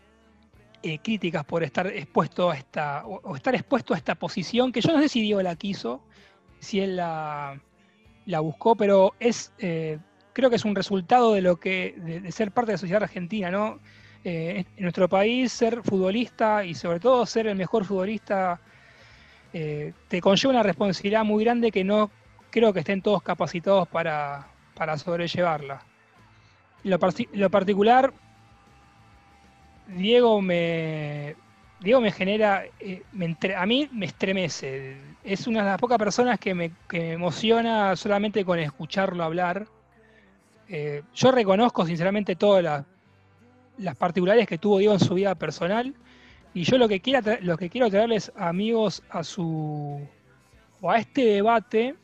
[0.86, 4.92] eh, críticas por estar expuesto a esta o, estar expuesto a esta posición que yo
[4.92, 6.02] no sé si Diego la quiso,
[6.60, 7.58] si él la,
[8.26, 9.98] la buscó, pero es eh,
[10.34, 13.50] creo que es un resultado de lo que de, ser parte de la sociedad argentina,
[13.50, 13.80] ¿no?
[14.26, 18.60] Eh, en nuestro país ser futbolista y sobre todo ser el mejor futbolista
[19.52, 22.10] te conlleva una responsabilidad muy grande que no
[22.50, 25.82] creo que estén todos capacitados para, para sobrellevarla.
[26.84, 27.00] Lo,
[27.34, 28.14] lo particular,
[29.88, 31.36] Diego me,
[31.80, 34.98] Diego me genera, eh, me entre- a mí me estremece.
[35.24, 39.68] Es una de las pocas personas que me, que me emociona solamente con escucharlo hablar.
[40.70, 42.86] Eh, yo reconozco sinceramente todas
[43.78, 45.94] las, particulares que tuvo Diego en su vida personal.
[46.54, 47.02] Y yo lo que,
[47.42, 50.00] lo que quiero traerles, amigos, a su
[50.82, 51.96] o a este debate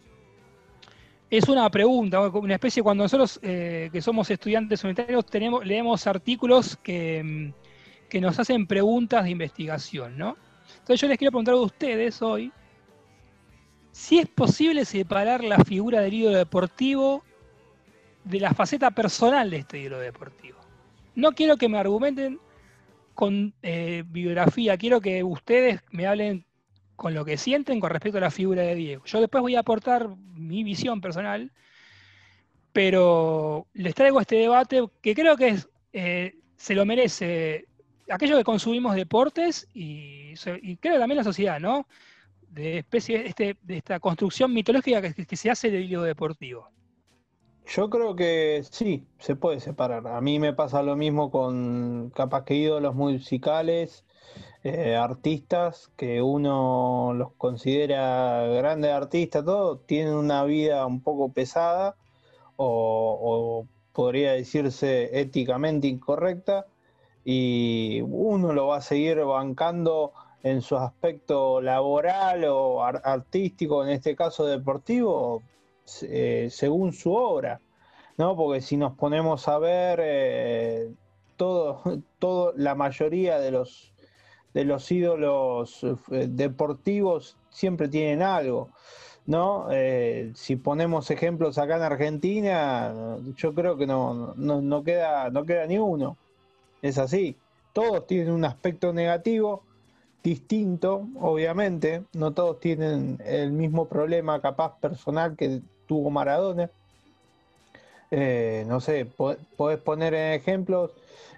[1.30, 6.76] es una pregunta, una especie cuando nosotros eh, que somos estudiantes universitarios tenemos, leemos artículos
[6.78, 7.54] que, mm,
[8.10, 10.36] que nos hacen preguntas de investigación, ¿no?
[10.80, 12.52] Entonces yo les quiero preguntar a ustedes hoy
[13.92, 17.24] si es posible separar la figura del ídolo deportivo
[18.24, 20.60] de la faceta personal de este ídolo deportivo.
[21.16, 22.40] No quiero que me argumenten
[23.14, 26.46] con eh, biografía, quiero que ustedes me hablen
[26.96, 29.06] con lo que sienten con respecto a la figura de Diego.
[29.06, 31.52] Yo después voy a aportar mi visión personal,
[32.72, 35.58] pero les traigo este debate que creo que
[35.94, 37.69] eh, se lo merece
[38.10, 41.88] aquellos que consumimos deportes y, y creo también la sociedad, ¿no?
[42.50, 46.70] De especie este, de esta construcción mitológica que, se hace del hilo deportivo.
[47.68, 50.08] Yo creo que sí, se puede separar.
[50.08, 54.04] A mí me pasa lo mismo con capaz que ídolos musicales,
[54.64, 61.96] eh, artistas, que uno los considera grandes artistas, todo, tienen una vida un poco pesada
[62.58, 66.66] o podría decirse éticamente incorrecta
[67.26, 73.90] y uno lo va a seguir bancando en su aspecto laboral o ar- artístico, en
[73.92, 75.44] este caso deportivo,
[76.04, 77.60] eh, según su obra,
[78.18, 78.36] ¿no?
[78.36, 80.90] Porque si nos ponemos a ver, eh,
[81.36, 81.82] todo,
[82.20, 83.94] todo, la mayoría de los,
[84.54, 88.70] de los ídolos eh, deportivos siempre tienen algo,
[89.26, 89.68] ¿no?
[90.34, 92.94] Si ponemos ejemplos acá en Argentina,
[93.36, 96.18] yo creo que no, no, no queda, no queda ni uno.
[96.82, 97.38] Es así.
[97.74, 99.64] Todos tienen un aspecto negativo
[100.24, 102.04] distinto, obviamente.
[102.14, 106.70] No todos tienen el mismo problema capaz personal que tuvo Maradona.
[108.12, 110.92] Eh, no sé, po- podés poner en ejemplos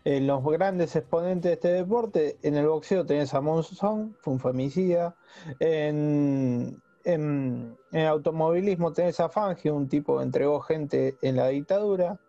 [0.06, 2.38] eh, los grandes exponentes de este deporte.
[2.44, 5.16] En el boxeo tenés a Monzón, fue un femicida.
[5.60, 12.20] En, en, automovilismo tenés a Fangio, un tipo que entregó gente en la dictadura.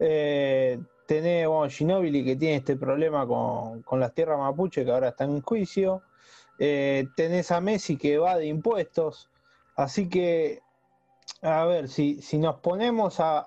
[0.00, 5.08] Eh, tenés bueno, Ginóbili que tiene este problema con, con las tierras mapuche que ahora
[5.10, 6.02] está en juicio.
[6.58, 9.30] Eh, tenés a Messi que va de impuestos.
[9.74, 10.62] Así que,
[11.42, 13.46] a ver, si, si nos ponemos a,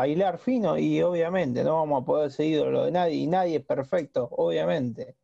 [0.00, 3.56] a- hilar fino, y obviamente no vamos a poder seguir lo de nadie, y nadie
[3.58, 5.16] es perfecto, obviamente.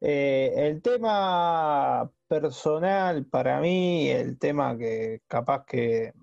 [0.00, 6.14] Eh, el tema personal para mí, el tema que capaz que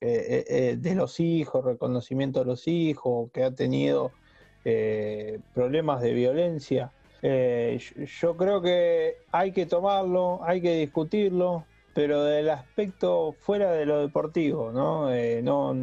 [0.00, 4.19] eh, de los hijos, reconocimiento de los hijos, que ha tenido
[4.64, 6.92] eh, problemas de violencia.
[7.22, 7.80] Eh,
[8.20, 14.00] yo, creo que hay que tomarlo, hay que discutirlo, pero del aspecto fuera de lo
[14.00, 15.12] deportivo, ¿no?
[15.12, 15.74] Eh, no,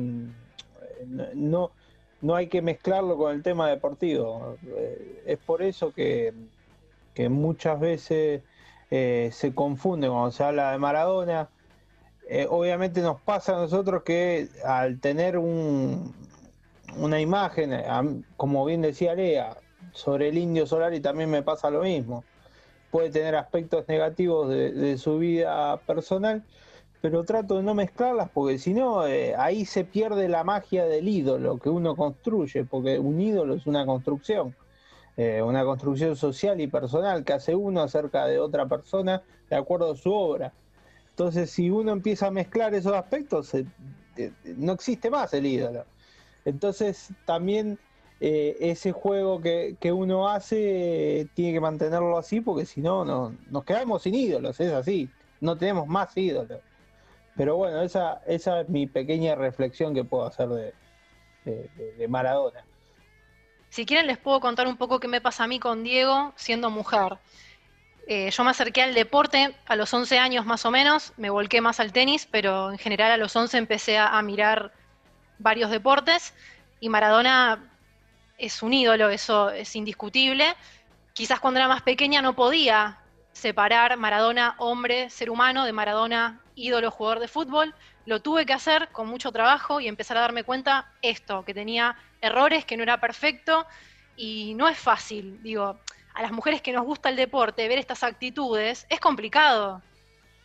[1.33, 4.57] no, hay que mezclarlo con el tema deportivo.
[5.25, 6.33] Es por eso que,
[7.29, 8.43] muchas veces
[8.89, 11.49] se confunde cuando se habla de Maradona.
[12.49, 16.13] Obviamente nos pasa a nosotros que al tener un,
[16.95, 18.03] una imagen, a-
[18.37, 19.57] como bien decía Lea,
[19.91, 22.23] sobre el indio Solari también me pasa lo mismo.
[22.91, 26.43] Puede tener aspectos negativos de, su vida personal,
[27.01, 31.07] pero trato de no mezclarlas porque si no, eh, ahí se pierde la magia del
[31.07, 34.55] ídolo que uno construye, porque un ídolo es una construcción,
[35.17, 39.91] eh, una construcción social y personal que hace uno acerca de otra persona de acuerdo
[39.91, 40.53] a su obra.
[41.09, 43.65] Entonces, si uno empieza a mezclar esos aspectos, eh,
[44.55, 45.85] no existe más el ídolo.
[46.47, 47.77] Entonces, también
[48.21, 53.35] eh, ese juego que, que uno hace tiene que mantenerlo así, porque si no, no,
[53.51, 55.09] nos quedamos sin ídolos, es así.
[55.41, 56.61] No tenemos más ídolos.
[57.35, 60.73] Pero bueno, esa, esa es mi pequeña reflexión que puedo hacer de,
[61.97, 62.63] de- Maradona.
[63.69, 66.69] Si quieren les puedo contar un poco qué me pasa a mí con Diego siendo
[66.69, 67.17] mujer.
[68.07, 71.59] Eh, yo me acerqué al deporte a los 11 años más o menos, me volqué
[71.59, 74.71] más al tenis, pero en general a los 11 empecé a mirar
[75.39, 76.33] varios deportes
[76.79, 77.59] y Maradona
[78.37, 80.55] es un ídolo, eso es indiscutible.
[81.13, 82.99] Quizás cuando era más pequeña no podía
[83.33, 87.73] separar Maradona hombre, ser humano, de Maradona ídolo, jugador de fútbol.
[88.05, 91.95] Lo tuve que hacer con mucho trabajo y empezar a darme cuenta esto, que tenía
[92.21, 93.65] errores, que no era perfecto
[94.15, 95.41] y no es fácil.
[95.43, 95.79] Digo,
[96.13, 99.81] a las mujeres que nos gusta el deporte, ver estas actitudes, es complicado.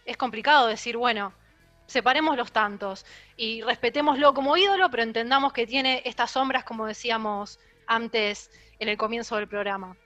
[0.05, 1.33] Es complicado decir, bueno,
[1.93, 7.61] separemos los tantos y respetémoslo como ídolo, pero entendamos que tiene estas sombras, como decíamos
[7.87, 9.97] antes en el comienzo del programa.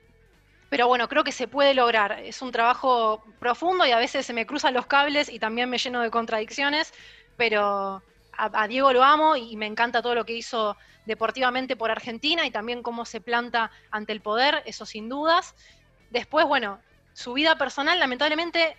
[0.68, 2.20] Pero bueno, creo que se puede lograr.
[2.20, 5.78] Es un trabajo profundo y a veces se me cruzan los cables y también me
[5.78, 6.92] lleno de contradicciones,
[7.36, 8.02] pero
[8.36, 10.76] a, a Diego lo amo y me encanta todo lo que hizo
[11.06, 15.54] deportivamente por Argentina y también cómo se planta ante el poder, eso sin dudas.
[16.10, 16.80] Después, bueno,
[17.12, 18.76] su vida personal lamentablemente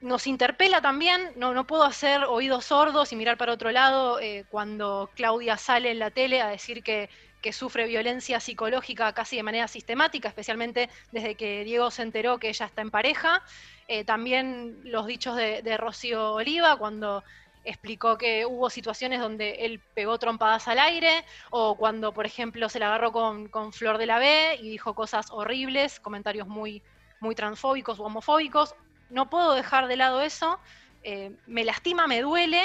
[0.00, 4.44] nos interpela también, no, no puedo hacer oídos sordos y mirar para otro lado eh,
[4.50, 7.08] cuando Claudia sale en la tele a decir que,
[7.42, 12.48] que sufre violencia psicológica casi de manera sistemática, especialmente desde que Diego se enteró que
[12.48, 13.42] ella está en pareja.
[13.88, 17.22] Eh, también los dichos de, de Rocío Oliva cuando
[17.66, 22.78] explicó que hubo situaciones donde él pegó trompadas al aire, o cuando, por ejemplo, se
[22.78, 26.82] la agarró con, Flor de la B y dijo cosas horribles, comentarios muy,
[27.20, 28.74] muy transfóbicos u homofóbicos,
[29.10, 30.58] no puedo dejar de lado eso,
[31.02, 32.62] eh, me lastima, me duele,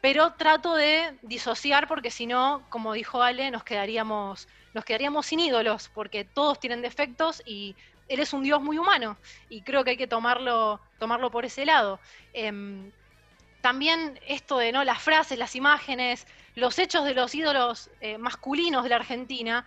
[0.00, 5.40] pero trato de disociar porque si no, como dijo Ale, nos quedaríamos, nos quedaríamos sin
[5.40, 7.76] ídolos, porque todos tienen defectos y
[8.08, 9.18] él es un dios muy humano
[9.48, 12.00] y creo que hay que tomarlo, tomarlo por ese lado.
[12.32, 12.90] Em,
[13.60, 14.84] también esto de ¿no?
[14.84, 19.66] las frases, las imágenes, los hechos de los ídolos eh, masculinos de la Argentina,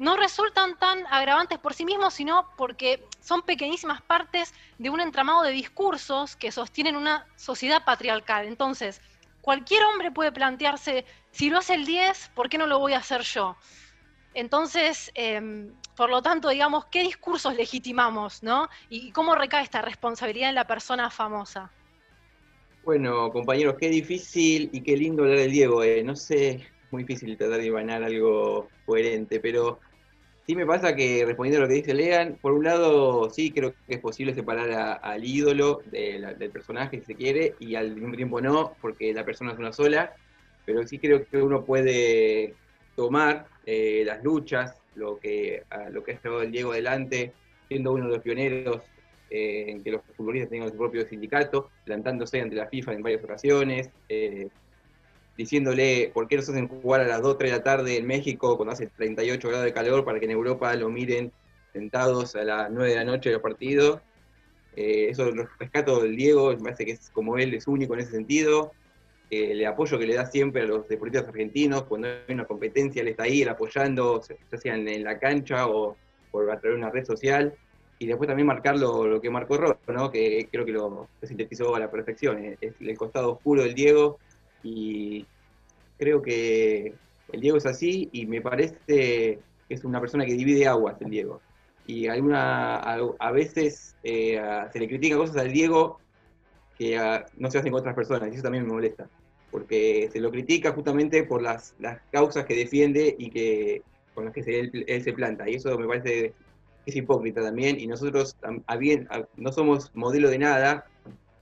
[0.00, 5.42] no resultan tan agravantes por sí mismos, sino porque son pequeñísimas partes de un entramado
[5.42, 8.46] de discursos que sostienen una sociedad patriarcal.
[8.46, 9.02] Entonces,
[9.42, 12.98] cualquier hombre puede plantearse, si lo hace el 10, ¿por qué no lo voy a
[12.98, 13.58] hacer yo?
[14.32, 18.70] Entonces, em, por lo tanto, digamos, ¿qué discursos legitimamos, no?
[18.88, 21.70] ¿Y cómo recae esta responsabilidad en la persona famosa?
[22.84, 25.82] Bueno, compañeros, qué difícil y qué lindo hablar del Diego.
[25.84, 26.02] eh.
[26.02, 29.78] No sé, muy difícil tratar de imaginar algo coherente, pero
[30.46, 33.72] sí me pasa que respondiendo a lo que dice Lean, por un lado sí creo
[33.86, 38.40] que es posible separar al ídolo del personaje si se quiere, y al mismo tiempo
[38.40, 40.14] no, porque la persona es una sola,
[40.64, 42.54] pero sí creo que uno puede
[42.96, 47.32] tomar eh, las luchas, lo que, a lo que ha llevado el Diego adelante,
[47.68, 48.82] siendo uno de los pioneros
[49.30, 53.24] eh, en que los futbolistas tengan su propio sindicato, plantándose ante la FIFA en varias
[53.24, 54.48] ocasiones, eh,
[55.40, 58.58] diciéndole por qué nos hacen jugar a las 2, 3 de la tarde en México
[58.58, 61.32] cuando hace 38 grados de calor para que en Europa lo miren
[61.72, 64.02] sentados a las 9 de la noche de los partidos.
[64.76, 68.00] Eh, eso lo rescato del Diego, me parece que es como él, es único en
[68.00, 68.72] ese sentido.
[69.30, 73.00] Eh, el apoyo que le da siempre a los deportistas argentinos, cuando hay una competencia,
[73.00, 74.20] él está ahí, él apoyando,
[74.52, 75.96] ya sea en, la cancha o
[76.30, 77.54] por a través de una red social.
[77.98, 80.10] Y después también marcar lo, lo que marcó Ro, ¿no?
[80.10, 82.44] que creo que lo sintetizó a la perfección.
[82.44, 84.18] eh, el costado oscuro del Diego
[84.62, 85.26] y
[85.98, 86.94] creo que
[87.32, 91.10] el Diego es así y me parece que es una persona que divide aguas el
[91.10, 91.42] Diego.
[91.86, 96.00] Y alguna, a, a veces eh, a- se le critica cosas al Diego
[96.76, 99.08] que ah, no se hacen con otras personas y eso también me molesta.
[99.50, 103.82] Porque se lo critica justamente por las, las causas que defiende y que
[104.14, 105.48] con las que él, se planta.
[105.48, 106.34] Y eso me parece
[106.86, 107.78] es hipócrita también.
[107.80, 108.74] Y nosotros a
[109.10, 110.86] a- no somos modelo de nada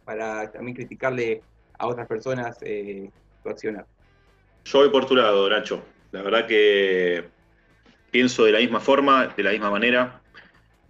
[0.05, 1.43] para también criticarle
[1.79, 3.11] a otras personas eh,
[3.43, 3.87] su.
[4.65, 5.83] Yo voy por tu lado, Nacho.
[6.13, 7.25] La verdad que
[8.11, 10.21] pienso de la misma forma, de la misma manera.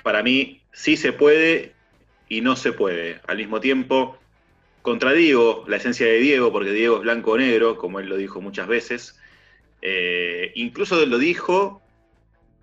[0.03, 1.75] Para mí sí se puede
[2.29, 3.21] y no se puede.
[3.27, 4.19] Al mismo tiempo,
[4.83, 8.41] contradigo la esencia de Diego, porque Diego es blanco o negro, como él lo dijo
[8.41, 9.19] muchas veces.
[9.83, 11.83] Eh, incluso lo dijo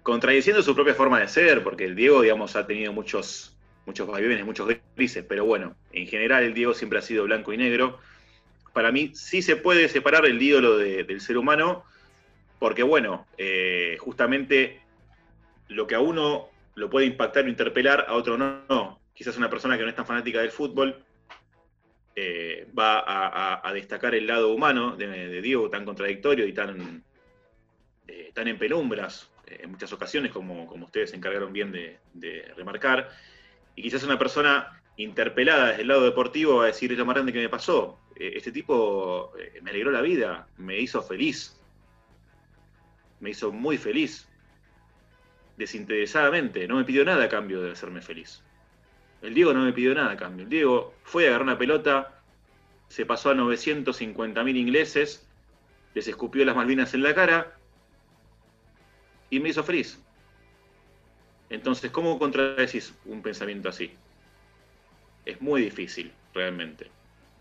[0.04, 3.58] contradiciendo su propia forma de ser, porque el Diego, digamos, ha tenido muchos,
[3.88, 7.58] muchos vaivenes, muchos grises, pero bueno, en general el Diego siempre ha sido blanco y
[7.58, 8.00] negro.
[8.76, 11.86] Para mí sí se puede separar el ídolo de- del ser humano,
[12.60, 14.82] porque bueno, eh, justamente
[15.70, 19.00] lo que a uno lo puede impactar o interpelar, a otro no.
[19.14, 21.06] Quizás una persona que no es tan fanática del fútbol
[22.18, 27.02] eh, va a, destacar el lado humano de, Diego tan contradictorio y tan,
[28.10, 32.52] eh, tan en penumbras en muchas ocasiones, como, como ustedes se encargaron bien de, de
[32.58, 33.10] remarcar.
[33.74, 37.34] Y quizás una persona interpelada desde el lado deportivo a decir, es lo más grande
[37.34, 38.00] que me pasó.
[38.16, 41.60] Eh, este tipo eh, me alegró la vida, me hizo feliz,
[43.20, 44.28] me hizo muy feliz,
[45.58, 48.44] desinteresadamente, no me pidió nada a cambio de hacerme feliz.
[49.22, 50.44] El Diego no me pidió nada a cambio.
[50.44, 52.22] El Diego fue a agarrar una pelota,
[52.90, 55.28] se pasó a 950.000 ingleses,
[55.94, 57.58] les escupió las Malvinas en la cara
[59.30, 60.00] y me hizo feliz.
[61.50, 63.92] Entonces, ¿cómo contradecís un pensamiento así?
[65.26, 66.88] Es muy difícil, realmente.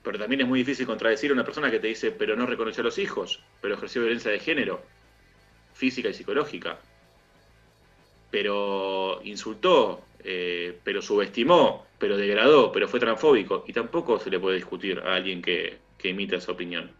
[0.02, 2.82] Pero también es muy difícil contradecir a una persona que te dice, pero no reconoció
[2.82, 4.82] a los hijos, pero ejerció violencia de género,
[5.72, 6.78] física y psicológica.
[8.30, 13.64] Pero insultó, eh, pero subestimó, pero degradó, pero fue transfóbico.
[13.66, 16.90] Y tampoco se le puede discutir a alguien que, que imita esa opinión.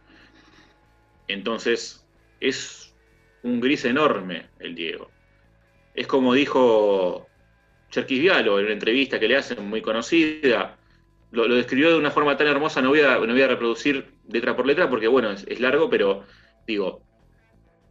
[1.29, 2.05] Entonces,
[2.41, 2.95] es
[3.43, 5.11] un gris enorme el Diego.
[5.95, 7.29] Es como dijo
[7.95, 10.77] Cherkis Vialo en una entrevista que le hacen muy conocida.
[11.31, 14.57] Lo, describió de una forma tan hermosa, no voy, a, no voy a reproducir letra
[14.57, 16.25] por letra porque, bueno, es, es largo, pero
[16.67, 17.03] digo,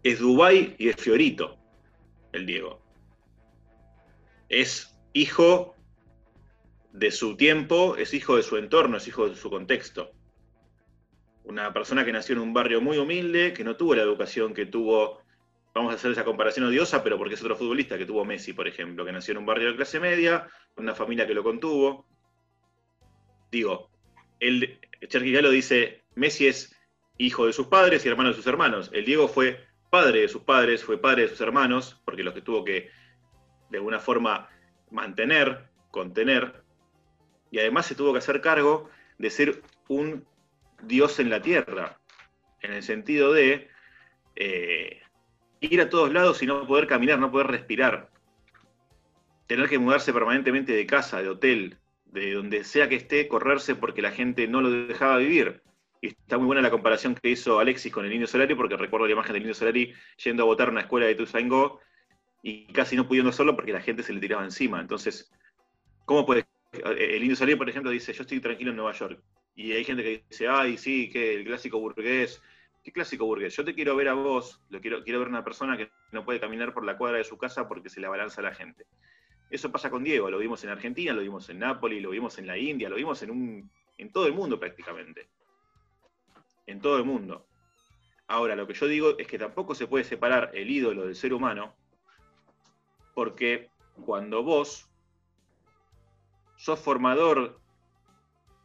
[0.04, 1.58] es Dubai y es Fiorito,
[2.34, 2.82] el Diego.
[4.50, 5.74] Es hijo
[6.92, 10.12] de su tiempo, es hijo de su entorno, es hijo de su contexto.
[11.46, 14.66] Una persona que nació en un barrio muy humilde, que no tuvo la educación que
[14.66, 15.23] tuvo,
[15.74, 18.68] vamos a hacer esa comparación odiosa, pero porque es otro futbolista que tuvo Messi, por
[18.68, 22.06] ejemplo, que nació en un barrio de clase media, una familia que lo contuvo.
[23.52, 23.90] Digo,
[24.40, 26.76] el Cherky Galo dice, Messi es
[27.18, 28.90] hijo de sus padres y hermano de sus hermanos.
[28.94, 32.42] El Diego fue padre de sus padres, fue padre de sus hermanos, porque los que
[32.42, 32.90] tuvo que
[33.70, 34.50] de alguna forma
[34.92, 36.64] mantener, contener,
[37.52, 40.26] Y además se tuvo que hacer cargo de ser un
[40.82, 42.00] dios en la tierra,
[42.62, 43.70] en el sentido de
[44.36, 45.03] eh,
[45.68, 48.10] ir a todos lados y no poder caminar, no poder respirar.
[49.48, 54.02] Tener que mudarse permanentemente de casa, de hotel, de donde sea que esté, correrse porque
[54.02, 55.62] la gente no lo dejaba vivir.
[56.02, 59.08] Y está muy buena la comparación que hizo Alexis con el Indio Solari, porque recuerdo
[59.08, 59.94] la imagen del Indio Solari
[60.24, 61.80] yendo a votar a una escuela de Tuzaingó
[62.42, 64.82] y casi no pudiendo hacerlo porque la gente se le tiraba encima.
[64.82, 65.32] Entonces,
[66.06, 69.22] ¿cómo puede el Indio Solari, por ejemplo, dice, yo estoy tranquilo en Nueva York.
[69.56, 72.42] Y hay gente que dice, ay, sí, que el clásico burgués.
[72.84, 73.56] ¿Qué clásico burgués?
[73.56, 76.40] Yo te quiero ver a vos, lo quiero, quiero ver una persona que no puede
[76.40, 78.86] caminar por la cuadra de su casa porque se le abalanza la gente.
[79.50, 82.48] Eso pasa con Diego, lo vimos en Argentina, lo vimos en Nápoles, lo vimos en
[82.48, 85.30] la India, lo vimos en, un, en todo el mundo prácticamente.
[86.66, 87.46] En todo el mundo.
[88.28, 91.34] Ahora, lo que yo digo es que tampoco se puede separar el ídolo del ser
[91.34, 91.76] humano,
[93.14, 93.70] porque
[94.06, 94.90] cuando vos
[96.58, 97.60] sos formador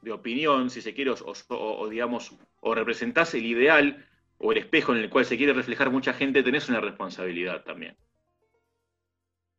[0.00, 1.12] de opinión, si se quiere,
[1.48, 4.07] o, digamos, o representás el ideal
[4.38, 7.96] o el espejo en el cual se quiere reflejar mucha gente, tenés una responsabilidad también.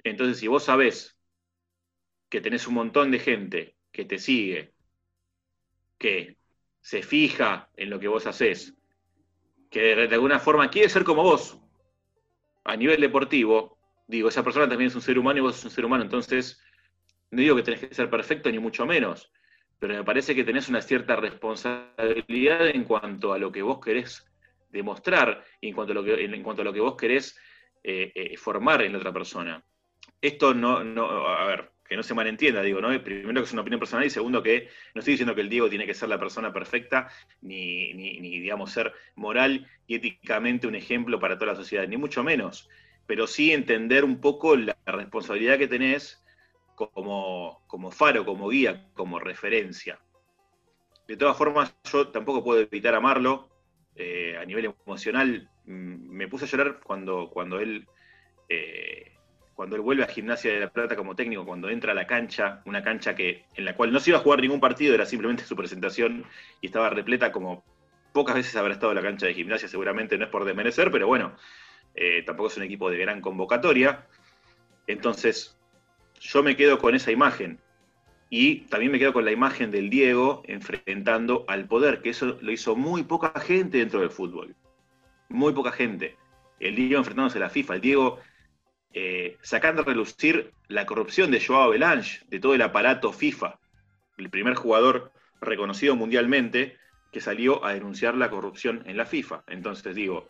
[0.04, 1.18] Entonces, si vos sabés
[2.30, 4.74] que tenés un montón de gente que te sigue,
[5.98, 6.38] que
[6.80, 8.76] se fija en lo que vos haces,
[9.70, 11.60] que de, alguna forma quiere ser como vos,
[12.64, 13.78] a nivel deportivo,
[14.08, 16.62] digo, esa persona también es un ser humano y vos sos un ser humano, entonces
[17.32, 19.32] no digo que tenés que ser perfecto, ni mucho menos,
[19.78, 24.29] pero me parece que tenés una cierta responsabilidad en cuanto a lo que vos querés
[24.70, 27.38] demostrar en cuanto a lo que, en cuanto a lo que vos querés
[27.84, 29.64] eh, eh, formar en la otra persona.
[30.22, 32.90] Esto no, no, a ver, que no se malentienda, digo, ¿no?
[33.04, 35.70] Primero que es una opinión personal y segundo que no estoy diciendo que el Diego
[35.70, 37.10] tiene que ser la persona perfecta,
[37.42, 41.98] ni, ni, ni digamos, ser moral y éticamente un ejemplo para toda la sociedad, ni
[41.98, 42.70] mucho menos,
[43.08, 46.24] pero sí entender un poco la responsabilidad que tenés
[46.76, 50.00] como, como faro, como guía, como referencia.
[51.08, 53.50] De todas formas, yo tampoco puedo evitar amarlo.
[54.02, 57.86] Eh, a nivel emocional, mm, me puse a llorar cuando, cuando él
[58.48, 59.12] eh,
[59.60, 62.62] cuando él vuelve a Gimnasia de la Plata como técnico, cuando entra a la cancha,
[62.64, 65.44] una cancha que, en la cual no se iba a jugar ningún partido, era simplemente
[65.44, 66.24] su presentación
[66.62, 67.66] y estaba repleta como
[68.14, 71.36] pocas veces habrá estado la cancha de Gimnasia, seguramente no es por desmerecer, pero bueno,
[71.94, 74.08] eh, tampoco es un equipo de gran convocatoria.
[74.88, 75.60] Entonces,
[76.22, 77.60] yo me quedo con esa imagen.
[78.30, 82.52] Y también me quedo con la imagen del Diego enfrentando al poder, que eso lo
[82.52, 84.56] hizo muy poca gente dentro del fútbol.
[85.30, 86.16] Muy poca gente.
[86.60, 88.20] El Diego enfrentándose a la FIFA, el Diego
[88.94, 93.60] eh, sacando a relucir la corrupción de Joao Belange, de todo el aparato FIFA,
[94.18, 95.12] el primer jugador
[95.42, 96.78] reconocido mundialmente
[97.12, 99.44] que salió a denunciar la corrupción en la FIFA.
[99.48, 100.30] Entonces digo,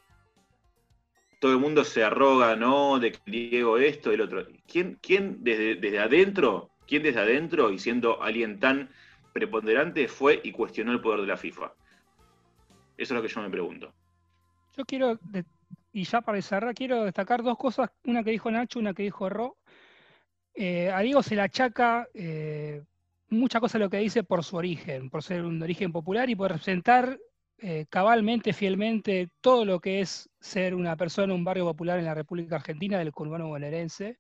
[1.40, 3.00] todo el mundo se arroga, ¿no?
[3.00, 4.46] De que Diego esto, el otro.
[4.68, 8.90] ¿Quién, quién desde, desde adentro, quién desde adentro, y siendo alguien tan
[9.32, 11.72] preponderante, fue y cuestionó el poder de la FIFA?
[12.98, 13.94] Eso es lo que yo me pregunto.
[14.76, 15.20] Yo quiero,
[15.94, 19.30] y ya para cerrar, quiero destacar dos cosas, una que dijo Nacho, una que dijo
[19.30, 19.58] Ro.
[20.56, 22.84] Eh, a Diego se le achaca eh,
[23.30, 26.52] mucha cosa lo que dice por su origen, por ser un origen popular y por
[26.52, 27.20] representar
[27.60, 32.16] eh, cabalmente, fielmente, todo lo que es ser una persona un barrio popular en la
[32.16, 34.18] República Argentina, del conurbano bonaerense,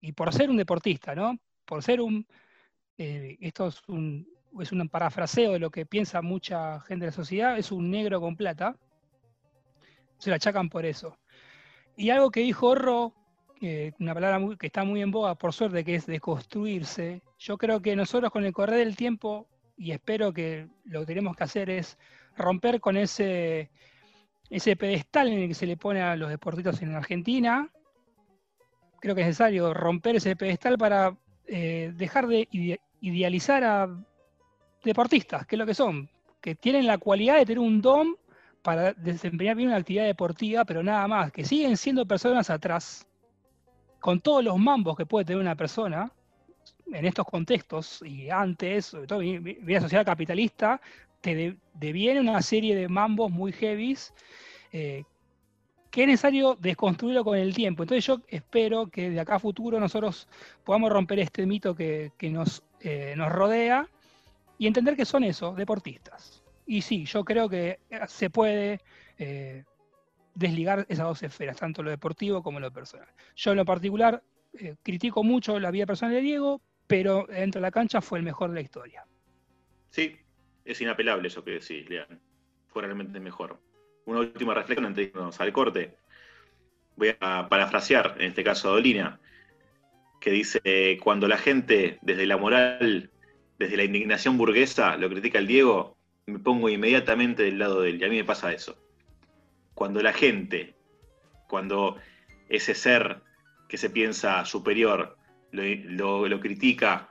[0.00, 1.38] y por ser un deportista, ¿no?
[1.66, 2.26] Por ser un,
[2.96, 4.26] eh, esto es un,
[4.60, 8.20] es un parafraseo de lo que piensa mucha gente de la sociedad, es un negro
[8.20, 8.76] con plata,
[10.18, 11.18] se la achacan por eso.
[11.96, 13.14] Y algo que dijo Ro,
[13.60, 17.80] eh, una palabra que está muy en boga, por suerte, que es deconstruirse, yo creo
[17.80, 21.68] que nosotros con el correr del tiempo, y espero que lo que tenemos que hacer
[21.70, 21.98] es
[22.36, 23.70] romper con ese,
[24.50, 27.70] ese pedestal en el que se le pone a los deportistas en Argentina.
[29.00, 33.88] Creo que es necesario romper ese pedestal para eh, dejar de ide idealizar a
[34.82, 36.08] deportistas, que es lo que son,
[36.40, 38.16] que tienen la cualidad de tener un don
[38.62, 43.06] para desempeñar bien una actividad deportiva, pero nada más, que siguen siendo personas atrás,
[44.00, 46.10] con todos los mambos que puede tener una persona
[46.92, 50.80] en estos contextos y antes, sobre todo en la sociedad capitalista,
[51.20, 54.12] te deviene una serie de mambos muy heavies
[54.72, 55.04] eh,
[55.90, 57.82] que es necesario desconstruirlo con el tiempo.
[57.82, 60.28] Entonces yo espero que de acá a futuro nosotros
[60.64, 62.12] podamos romper este mito que,
[62.80, 63.88] eh, nos rodea
[64.58, 66.42] y entender que son eso, deportistas.
[66.66, 67.78] Y sí, yo creo que
[68.08, 68.80] se puede
[69.18, 69.64] eh,
[70.34, 73.08] desligar esas dos esferas, tanto lo deportivo como lo personal.
[73.34, 74.22] Yo en lo particular
[74.52, 78.24] eh, critico mucho la vida personal de Diego, pero dentro de la cancha fue el
[78.24, 79.04] mejor de la historia.
[79.90, 80.16] Sí,
[80.64, 82.20] es inapelable eso que decís, Lean.
[82.68, 83.58] Fue realmente mejor.
[84.06, 85.94] Una última reflexión antes de irnos al corte.
[86.96, 89.20] Voy a parafrasear, en este caso a Dolina,
[90.20, 93.10] que dice, cuando la gente desde la moral
[93.58, 95.96] desde la indignación burguesa lo critica el Diego,
[96.26, 98.00] me pongo inmediatamente del lado de él.
[98.00, 98.76] Y a mí me pasa eso.
[99.74, 100.74] Cuando la gente,
[101.48, 101.96] cuando
[102.48, 103.22] ese ser
[103.68, 105.16] que se piensa superior
[105.52, 107.10] lo, lo- lo critica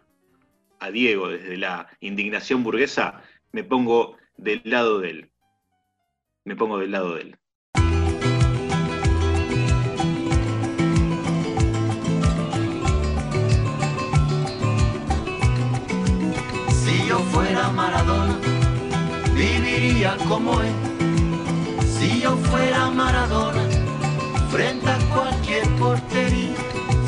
[0.80, 3.22] a Diego desde la indignación burguesa,
[3.52, 5.32] me pongo del lado de él.
[6.48, 7.40] Me pongo del lado de él.
[16.70, 18.38] Si yo fuera Maradona,
[19.34, 20.72] viviría como él.
[21.82, 23.64] Si yo fuera Maradona,
[24.52, 26.54] frente a cualquier portería.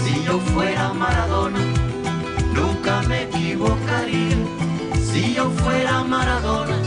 [0.04, 1.60] Si yo fuera Maradona,
[2.56, 4.38] nunca me equivocaría.
[5.00, 6.87] Si yo fuera Maradona,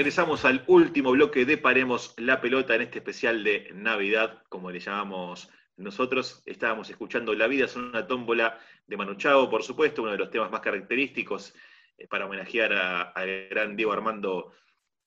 [0.00, 4.80] Regresamos al último bloque de Paremos la Pelota en este especial de Navidad, como le
[4.80, 6.42] llamamos nosotros.
[6.46, 10.30] Estábamos escuchando La vida es una tómbola de Manu Chao, por supuesto, uno de los
[10.30, 11.54] temas más característicos
[11.98, 14.54] eh, para homenajear al gran Diego Armando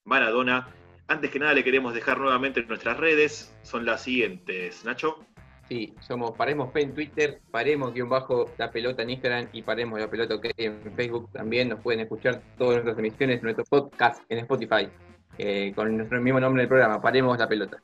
[0.04, 0.68] Maradona.
[1.08, 4.86] Antes que nada le queremos dejar nuevamente nuestras redes, son las siguientes.
[4.86, 5.26] Nacho.
[5.74, 10.00] Sí, somos Paremos P en Twitter, Paremos guion bajo la pelota en Instagram y Paremos
[10.00, 11.32] la pelota OK en Facebook.
[11.32, 14.88] También nos pueden escuchar todas nuestras emisiones, nuestro podcast en Spotify,
[15.40, 17.82] eh, con nuestro mismo nombre del programa, Paremos la pelota.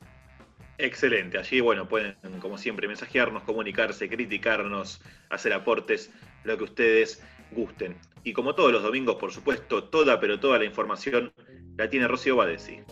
[0.78, 6.12] Excelente, allí bueno, pueden como siempre mensajearnos, comunicarse, criticarnos, hacer aportes,
[6.44, 7.20] lo que ustedes
[7.50, 7.96] gusten.
[8.22, 11.32] Y como todos los domingos, por supuesto, toda pero toda la información
[11.76, 12.84] la tiene Rocío Badesi.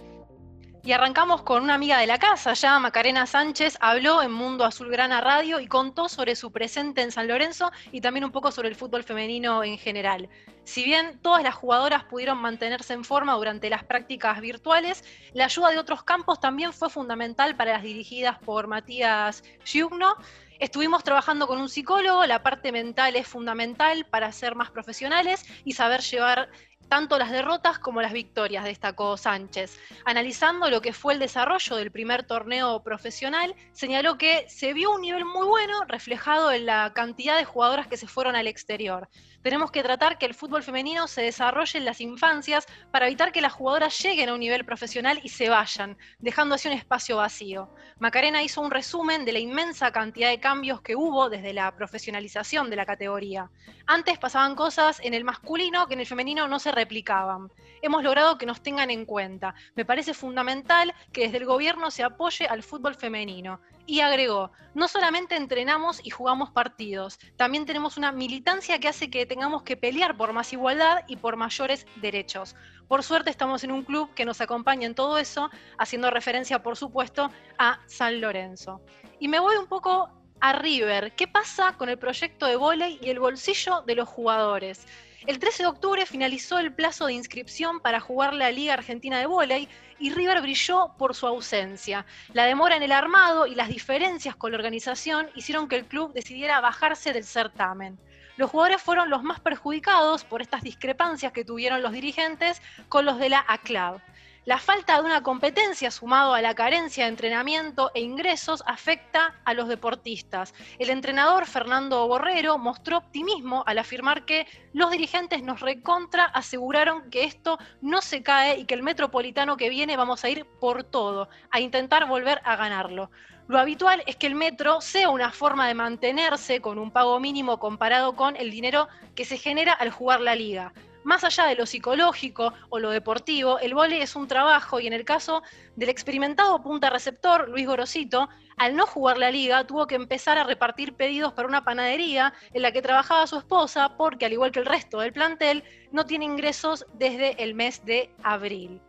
[0.84, 5.20] Y arrancamos con una amiga de la casa, ya Macarena Sánchez, habló en Mundo Azulgrana
[5.20, 8.76] Radio y contó sobre su presente en San Lorenzo y también un poco sobre el
[8.76, 10.28] fútbol femenino en general.
[10.64, 15.04] Si bien todas las jugadoras pudieron mantenerse en forma durante las prácticas virtuales,
[15.34, 20.14] la ayuda de otros campos también fue fundamental para las dirigidas por Matías Giugno.
[20.58, 25.72] Estuvimos trabajando con un psicólogo, la parte mental es fundamental para ser más profesionales y
[25.72, 26.48] saber llevar
[26.88, 29.78] tanto las derrotas como las victorias, destacó Sánchez.
[30.04, 35.02] Analizando lo que fue el desarrollo del primer torneo profesional, señaló que se vio un
[35.02, 39.08] nivel muy bueno reflejado en la cantidad de jugadoras que se fueron al exterior.
[39.42, 43.40] Tenemos que tratar que el fútbol femenino se desarrolle en las infancias para evitar que
[43.40, 47.72] las jugadoras lleguen a un nivel profesional y se vayan, dejando así un espacio vacío.
[47.98, 52.68] Macarena hizo un resumen de la inmensa cantidad de cambios que hubo desde la profesionalización
[52.68, 53.50] de la categoría.
[53.86, 57.50] Antes pasaban cosas en el masculino que en el femenino no se replicaban.
[57.82, 59.54] Hemos logrado que nos tengan en cuenta.
[59.74, 63.60] Me parece fundamental que desde el gobierno se apoye al fútbol femenino.
[63.84, 69.26] Y agregó, no solamente entrenamos y jugamos partidos, también tenemos una militancia que hace que
[69.26, 72.54] tengamos que pelear por más igualdad y por mayores derechos.
[72.86, 76.76] Por suerte estamos en un club que nos acompaña en todo eso, haciendo referencia, por
[76.76, 78.82] supuesto, a San Lorenzo.
[79.18, 80.10] Y me voy un poco
[80.40, 81.14] a River.
[81.16, 84.86] ¿Qué pasa con el proyecto de vóley y el bolsillo de los jugadores?
[85.26, 89.26] El 13 de octubre finalizó el plazo de inscripción para jugar la Liga Argentina de
[89.26, 92.06] Vóley y River brilló por su ausencia.
[92.32, 96.12] La demora en el armado y las diferencias con la organización hicieron que el club
[96.12, 97.98] decidiera bajarse del certamen.
[98.36, 103.18] Los jugadores fueron los más perjudicados por estas discrepancias que tuvieron los dirigentes con los
[103.18, 104.00] de la ACLAB.
[104.48, 109.52] La falta de una competencia sumado a la carencia de entrenamiento e ingresos afecta a
[109.52, 110.54] los deportistas.
[110.78, 117.24] El entrenador Fernando Borrero mostró optimismo al afirmar que los dirigentes nos recontra aseguraron que
[117.24, 121.28] esto no se cae y que el metropolitano que viene vamos a ir por todo,
[121.50, 123.10] a intentar volver a ganarlo.
[123.48, 127.58] Lo habitual es que el metro sea una forma de mantenerse con un pago mínimo
[127.58, 130.72] comparado con el dinero que se genera al jugar la liga.
[131.08, 134.92] Más allá de lo psicológico o lo deportivo, el vóley es un trabajo y en
[134.92, 135.42] el caso
[135.74, 138.28] del experimentado punta receptor Luis Gorosito,
[138.58, 142.60] al no jugar la liga tuvo que empezar a repartir pedidos para una panadería en
[142.60, 146.26] la que trabajaba su esposa porque al igual que el resto del plantel no tiene
[146.26, 148.82] ingresos desde el mes de abril.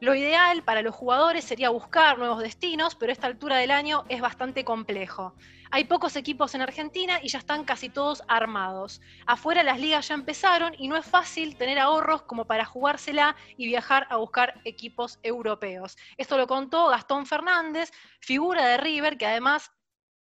[0.00, 4.04] Lo ideal para los jugadores sería buscar nuevos destinos, pero a esta altura del año
[4.10, 5.34] es bastante complejo.
[5.74, 9.00] Hay pocos equipos en Argentina y ya están casi todos armados.
[9.26, 13.68] Afuera las ligas ya empezaron y no es fácil tener ahorros como para jugársela y
[13.68, 15.96] viajar a buscar equipos europeos.
[16.18, 19.72] Esto lo contó Gastón Fernández, figura de River, que además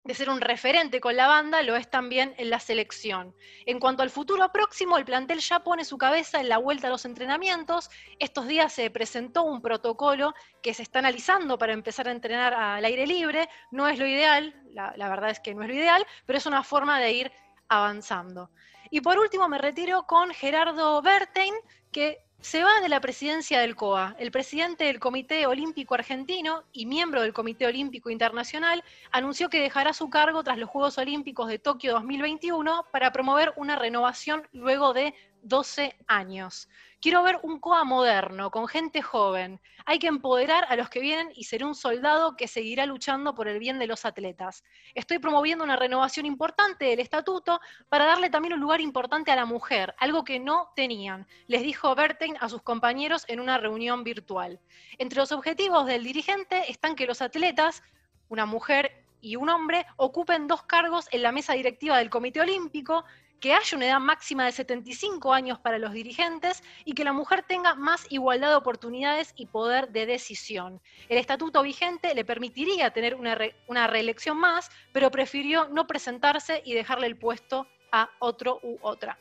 [0.04, 3.34] de ser un referente con la banda, lo es también en la selección.
[3.66, 6.90] En cuanto al futuro próximo, el plantel ya pone su cabeza en la vuelta a
[6.90, 7.90] los entrenamientos.
[8.20, 12.84] Estos días se presentó un protocolo que se está analizando para empezar a entrenar al
[12.84, 13.48] aire libre.
[13.72, 16.64] No es lo ideal, la, verdad es que no es lo ideal, pero es una
[16.64, 17.32] forma de ir
[17.70, 18.50] avanzando.
[18.92, 21.54] Y por último me retiro con Gerardo Bertein,
[21.94, 24.18] que se va de la presidencia del COA.
[24.20, 29.94] El presidente del Comité Olímpico Argentino y miembro del Comité Olímpico Internacional anunció que dejará
[29.94, 35.14] su cargo tras los Juegos Olímpicos de Tokio 2021 para promover una renovación luego de
[35.44, 36.70] 12 años.
[37.02, 39.60] Quiero ver un COA moderno, con gente joven.
[39.86, 43.50] Hay que empoderar a los que vienen y ser un soldado que seguirá luchando por
[43.50, 44.64] el bien de los atletas.
[44.96, 49.46] Estoy promoviendo una renovación importante del estatuto para darle también un lugar importante a la
[49.46, 54.62] mujer, algo que no tenían, les dijo Bertein a sus compañeros en una reunión virtual.
[54.98, 57.84] Entre los objetivos del dirigente están que los atletas,
[58.30, 63.06] una mujer y un hombre, ocupen dos cargos en la mesa directiva del Comité Olímpico,
[63.44, 67.44] que haya una edad máxima de 75 años para los dirigentes y que la mujer
[67.46, 70.80] tenga más igualdad de oportunidades y poder de decisión.
[71.10, 73.38] El estatuto vigente le permitiría tener una,
[73.68, 79.20] una reelección más, pero prefirió no presentarse y dejarle el puesto a otro u otra.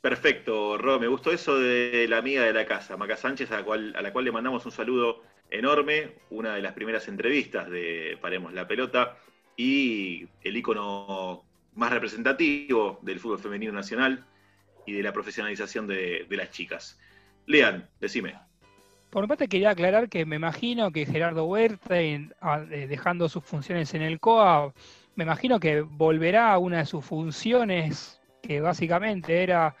[0.00, 3.64] Perfecto, Ro, me gustó eso de la amiga de la casa, Maca Sánchez, a la
[3.64, 8.16] cual, a la cual le mandamos un saludo enorme, una de las primeras entrevistas de
[8.20, 9.18] Paremos la Pelota
[9.56, 11.47] y el ícono
[11.78, 14.24] más representativo del fútbol femenino nacional
[14.84, 16.98] y de la profesionalización de, las chicas.
[17.46, 18.34] Lean, decime.
[19.10, 22.28] Por mi parte quería aclarar que me imagino que Gerardo Huerta, eh,
[22.88, 24.74] dejando sus funciones en el COA,
[25.14, 29.76] me imagino que volverá a una de sus funciones, que básicamente era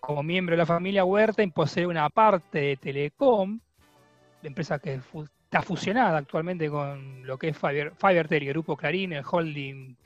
[0.00, 3.58] como miembro de la familia Huerta, poseer una parte de Telecom,
[4.42, 5.00] empresa que
[5.44, 9.96] está fusionada actualmente con lo que es Fiber, Fivertel y Grupo Clarín, el holding,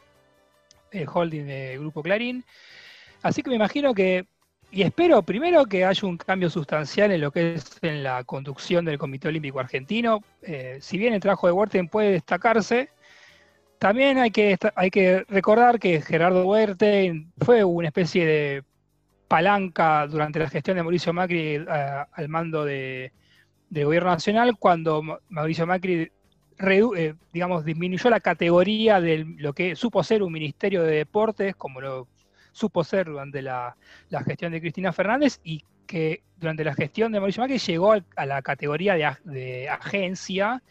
[0.93, 2.45] el holding de Grupo Clarín.
[3.22, 4.26] Así que me imagino que
[4.74, 8.86] y espero primero que haya un cambio sustancial en lo que es en la conducción
[8.86, 10.24] del Comité Olímpico Argentino.
[10.40, 12.88] Eh, si bien el trabajo de Huerten puede destacarse,
[13.78, 18.62] también hay que, hay que recordar que Gerardo Huerten fue una especie de
[19.28, 23.12] palanca durante la gestión de Mauricio Macri eh, al mando de,
[23.68, 26.11] del gobierno nacional, cuando Ma- Mauricio Macri
[26.96, 31.80] eh, digamos, disminuyó la categoría de lo que supo ser un ministerio de deportes, como
[31.80, 32.08] lo
[32.52, 33.76] supo ser durante la,
[34.08, 38.26] la gestión de Cristina Fernández y que durante la gestión de Mauricio Macri llegó a
[38.26, 40.62] la categoría de, de agencia,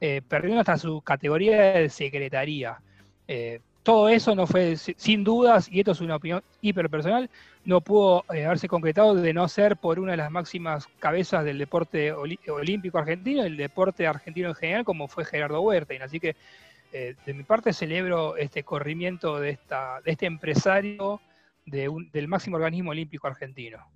[0.00, 2.80] eh, perdiendo hasta su categoría de secretaría.
[3.26, 7.30] Eh, todo eso no fue, si- sin dudas, y esto es una opinión hiperpersonal,
[7.68, 11.58] no pudo eh, haberse concretado de no ser por una de las máximas cabezas del
[11.58, 16.00] deporte olímpico argentino, el deporte argentino en general, como fue Gerardo Huertain.
[16.00, 16.34] Así que
[16.94, 21.20] eh, de mi parte celebro este corrimiento de, esta, de este empresario
[21.66, 23.86] del máximo organismo olímpico argentino.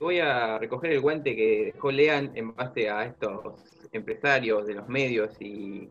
[0.00, 4.88] Voy a recoger el guante que dejó Lean en base a estos empresarios de los
[4.88, 5.88] medios y,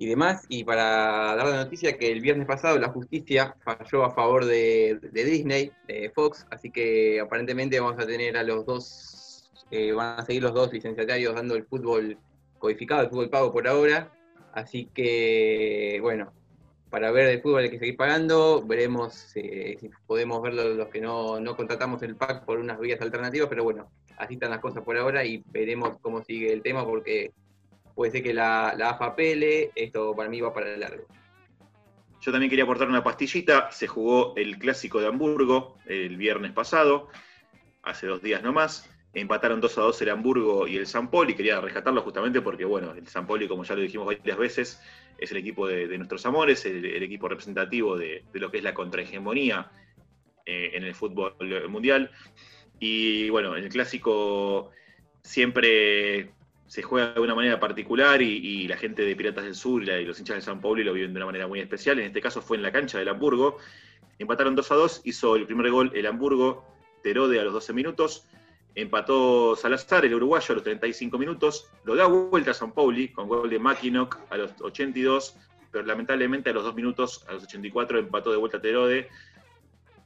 [0.00, 4.10] y demás, y para dar la noticia que el viernes pasado la justicia falló a
[4.10, 9.50] favor de, de Disney, de Fox, así que aparentemente vamos a tener a los dos,
[9.70, 12.16] eh, van a seguir los dos licenciatarios dando el fútbol
[12.58, 14.10] codificado, el fútbol pago por ahora,
[14.54, 16.32] así que bueno,
[16.88, 21.02] para ver el fútbol hay que seguir pagando, veremos eh, si podemos ver los que
[21.02, 24.82] no, no contratamos el pack por unas vías alternativas, pero bueno, así están las cosas
[24.82, 27.32] por ahora y veremos cómo sigue el tema porque
[27.94, 31.04] puede ser que la, AFA pele, esto para mí va para largo.
[32.20, 33.70] Yo también quería aportar una pastillita.
[33.70, 37.08] Se jugó el clásico de Hamburgo el viernes pasado,
[37.82, 38.88] hace dos días nomás.
[39.12, 41.34] Empataron 2 a 2 el Hamburgo y el San Poli.
[41.34, 44.82] Quería rescatarlo justamente porque, bueno, el San Poli, como ya lo dijimos varias veces,
[45.18, 48.74] es el equipo de, nuestros amores, el, el equipo representativo de, lo que es la
[48.74, 49.70] contrahegemonía
[50.46, 51.34] eh, en el fútbol
[51.68, 52.10] mundial.
[52.78, 54.70] Y bueno, en el clásico
[55.22, 56.32] siempre
[56.70, 60.20] se juega de una manera particular y, la gente de Piratas del Sur y, los
[60.20, 61.98] hinchas de San Paulo lo viven de una manera muy especial.
[61.98, 63.58] En este caso fue en la cancha del Hamburgo.
[64.20, 66.64] Empataron 2 a 2, hizo el primer gol el Hamburgo,
[67.02, 68.24] Terode a los 12 minutos.
[68.76, 71.68] Empató Salazar, el uruguayo, a los 35 minutos.
[71.82, 75.38] Lo da vuelta a San Pauli con gol de Mackinock a los 82,
[75.72, 79.08] pero lamentablemente a los 2 minutos, a los 84, empató de vuelta Terode.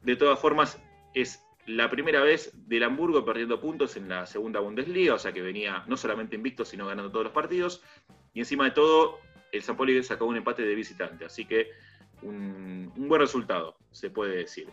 [0.01, 0.81] De todas formas,
[1.13, 5.43] es la primera vez del Hamburgo perdiendo puntos en la segunda Bundesliga, o sea que
[5.43, 7.83] venía no solamente invicto, sino ganando todos los partidos.
[8.35, 9.21] Y encima de todo,
[9.53, 11.71] el San Poli sacó un empate de visitante, así que
[12.23, 14.69] un, buen resultado, se puede decir.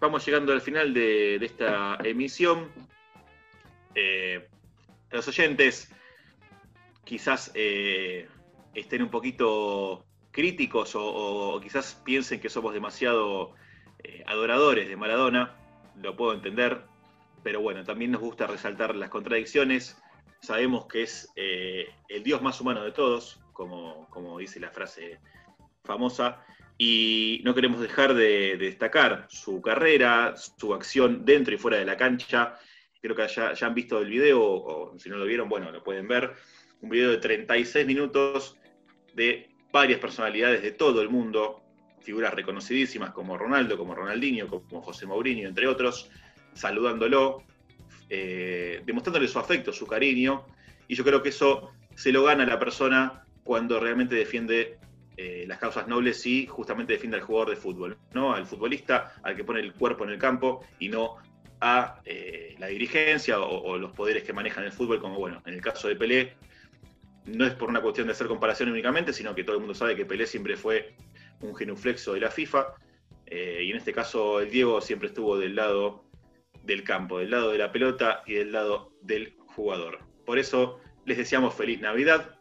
[0.00, 2.70] Vamos llegando al final de, esta emisión.
[3.94, 4.48] Eh,
[5.10, 5.90] los oyentes
[7.04, 8.28] quizás eh,
[8.74, 13.54] estén un poquito críticos o, o quizás piensen que somos demasiado
[14.02, 15.56] eh, adoradores de Maradona,
[16.02, 16.82] lo puedo entender,
[17.42, 19.96] pero bueno, también nos gusta resaltar las contradicciones.
[20.40, 25.20] Sabemos que es eh, el Dios más humano de todos, como, como dice la frase
[25.84, 26.44] famosa,
[26.76, 31.84] y no queremos dejar de, de destacar su carrera, su acción dentro y fuera de
[31.84, 32.58] la cancha.
[33.00, 35.84] Creo que ya, ya han visto el video, o si no lo vieron, bueno, lo
[35.84, 36.32] pueden ver.
[36.80, 38.58] Un video de 36 minutos
[39.14, 41.63] de varias personalidades de todo el mundo,
[42.04, 46.10] figuras reconocidísimas como Ronaldo, como Ronaldinho, como José Mourinho, entre otros,
[46.52, 47.42] saludándolo,
[48.10, 50.44] eh, demostrándole su afecto, su cariño,
[50.86, 54.78] y yo creo que eso se lo gana la persona cuando realmente defiende
[55.16, 58.34] eh, las causas nobles y justamente defiende al jugador de fútbol, ¿no?
[58.34, 61.16] Al futbolista, al que pone el cuerpo en el campo y no
[61.60, 65.54] a eh, la dirigencia o, o, los poderes que manejan el fútbol, como bueno, en
[65.54, 66.34] el caso de Pelé,
[67.26, 69.96] no es por una cuestión de hacer comparación únicamente, sino que todo el mundo sabe
[69.96, 70.94] que Pelé siempre fue
[71.40, 72.74] un genuflexo de la FIFA,
[73.26, 76.04] eh, y en este caso el Diego siempre estuvo del lado
[76.62, 79.98] del campo, del lado de la pelota y del lado del jugador.
[80.24, 82.38] Por eso les deseamos feliz Navidad,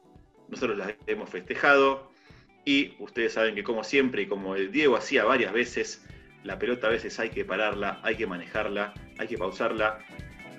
[0.49, 2.11] nosotros la hemos festejado,
[2.65, 6.05] y ustedes saben que como siempre y como el Diego hacía varias veces,
[6.43, 9.99] la pelota a veces hay que pararla, hay que manejarla, hay que pausarla,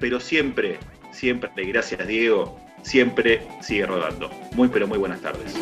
[0.00, 0.78] pero siempre,
[1.12, 4.28] siempre, gracias Diego, siempre sigue rodando.
[4.54, 5.54] Muy pero muy buenas tardes.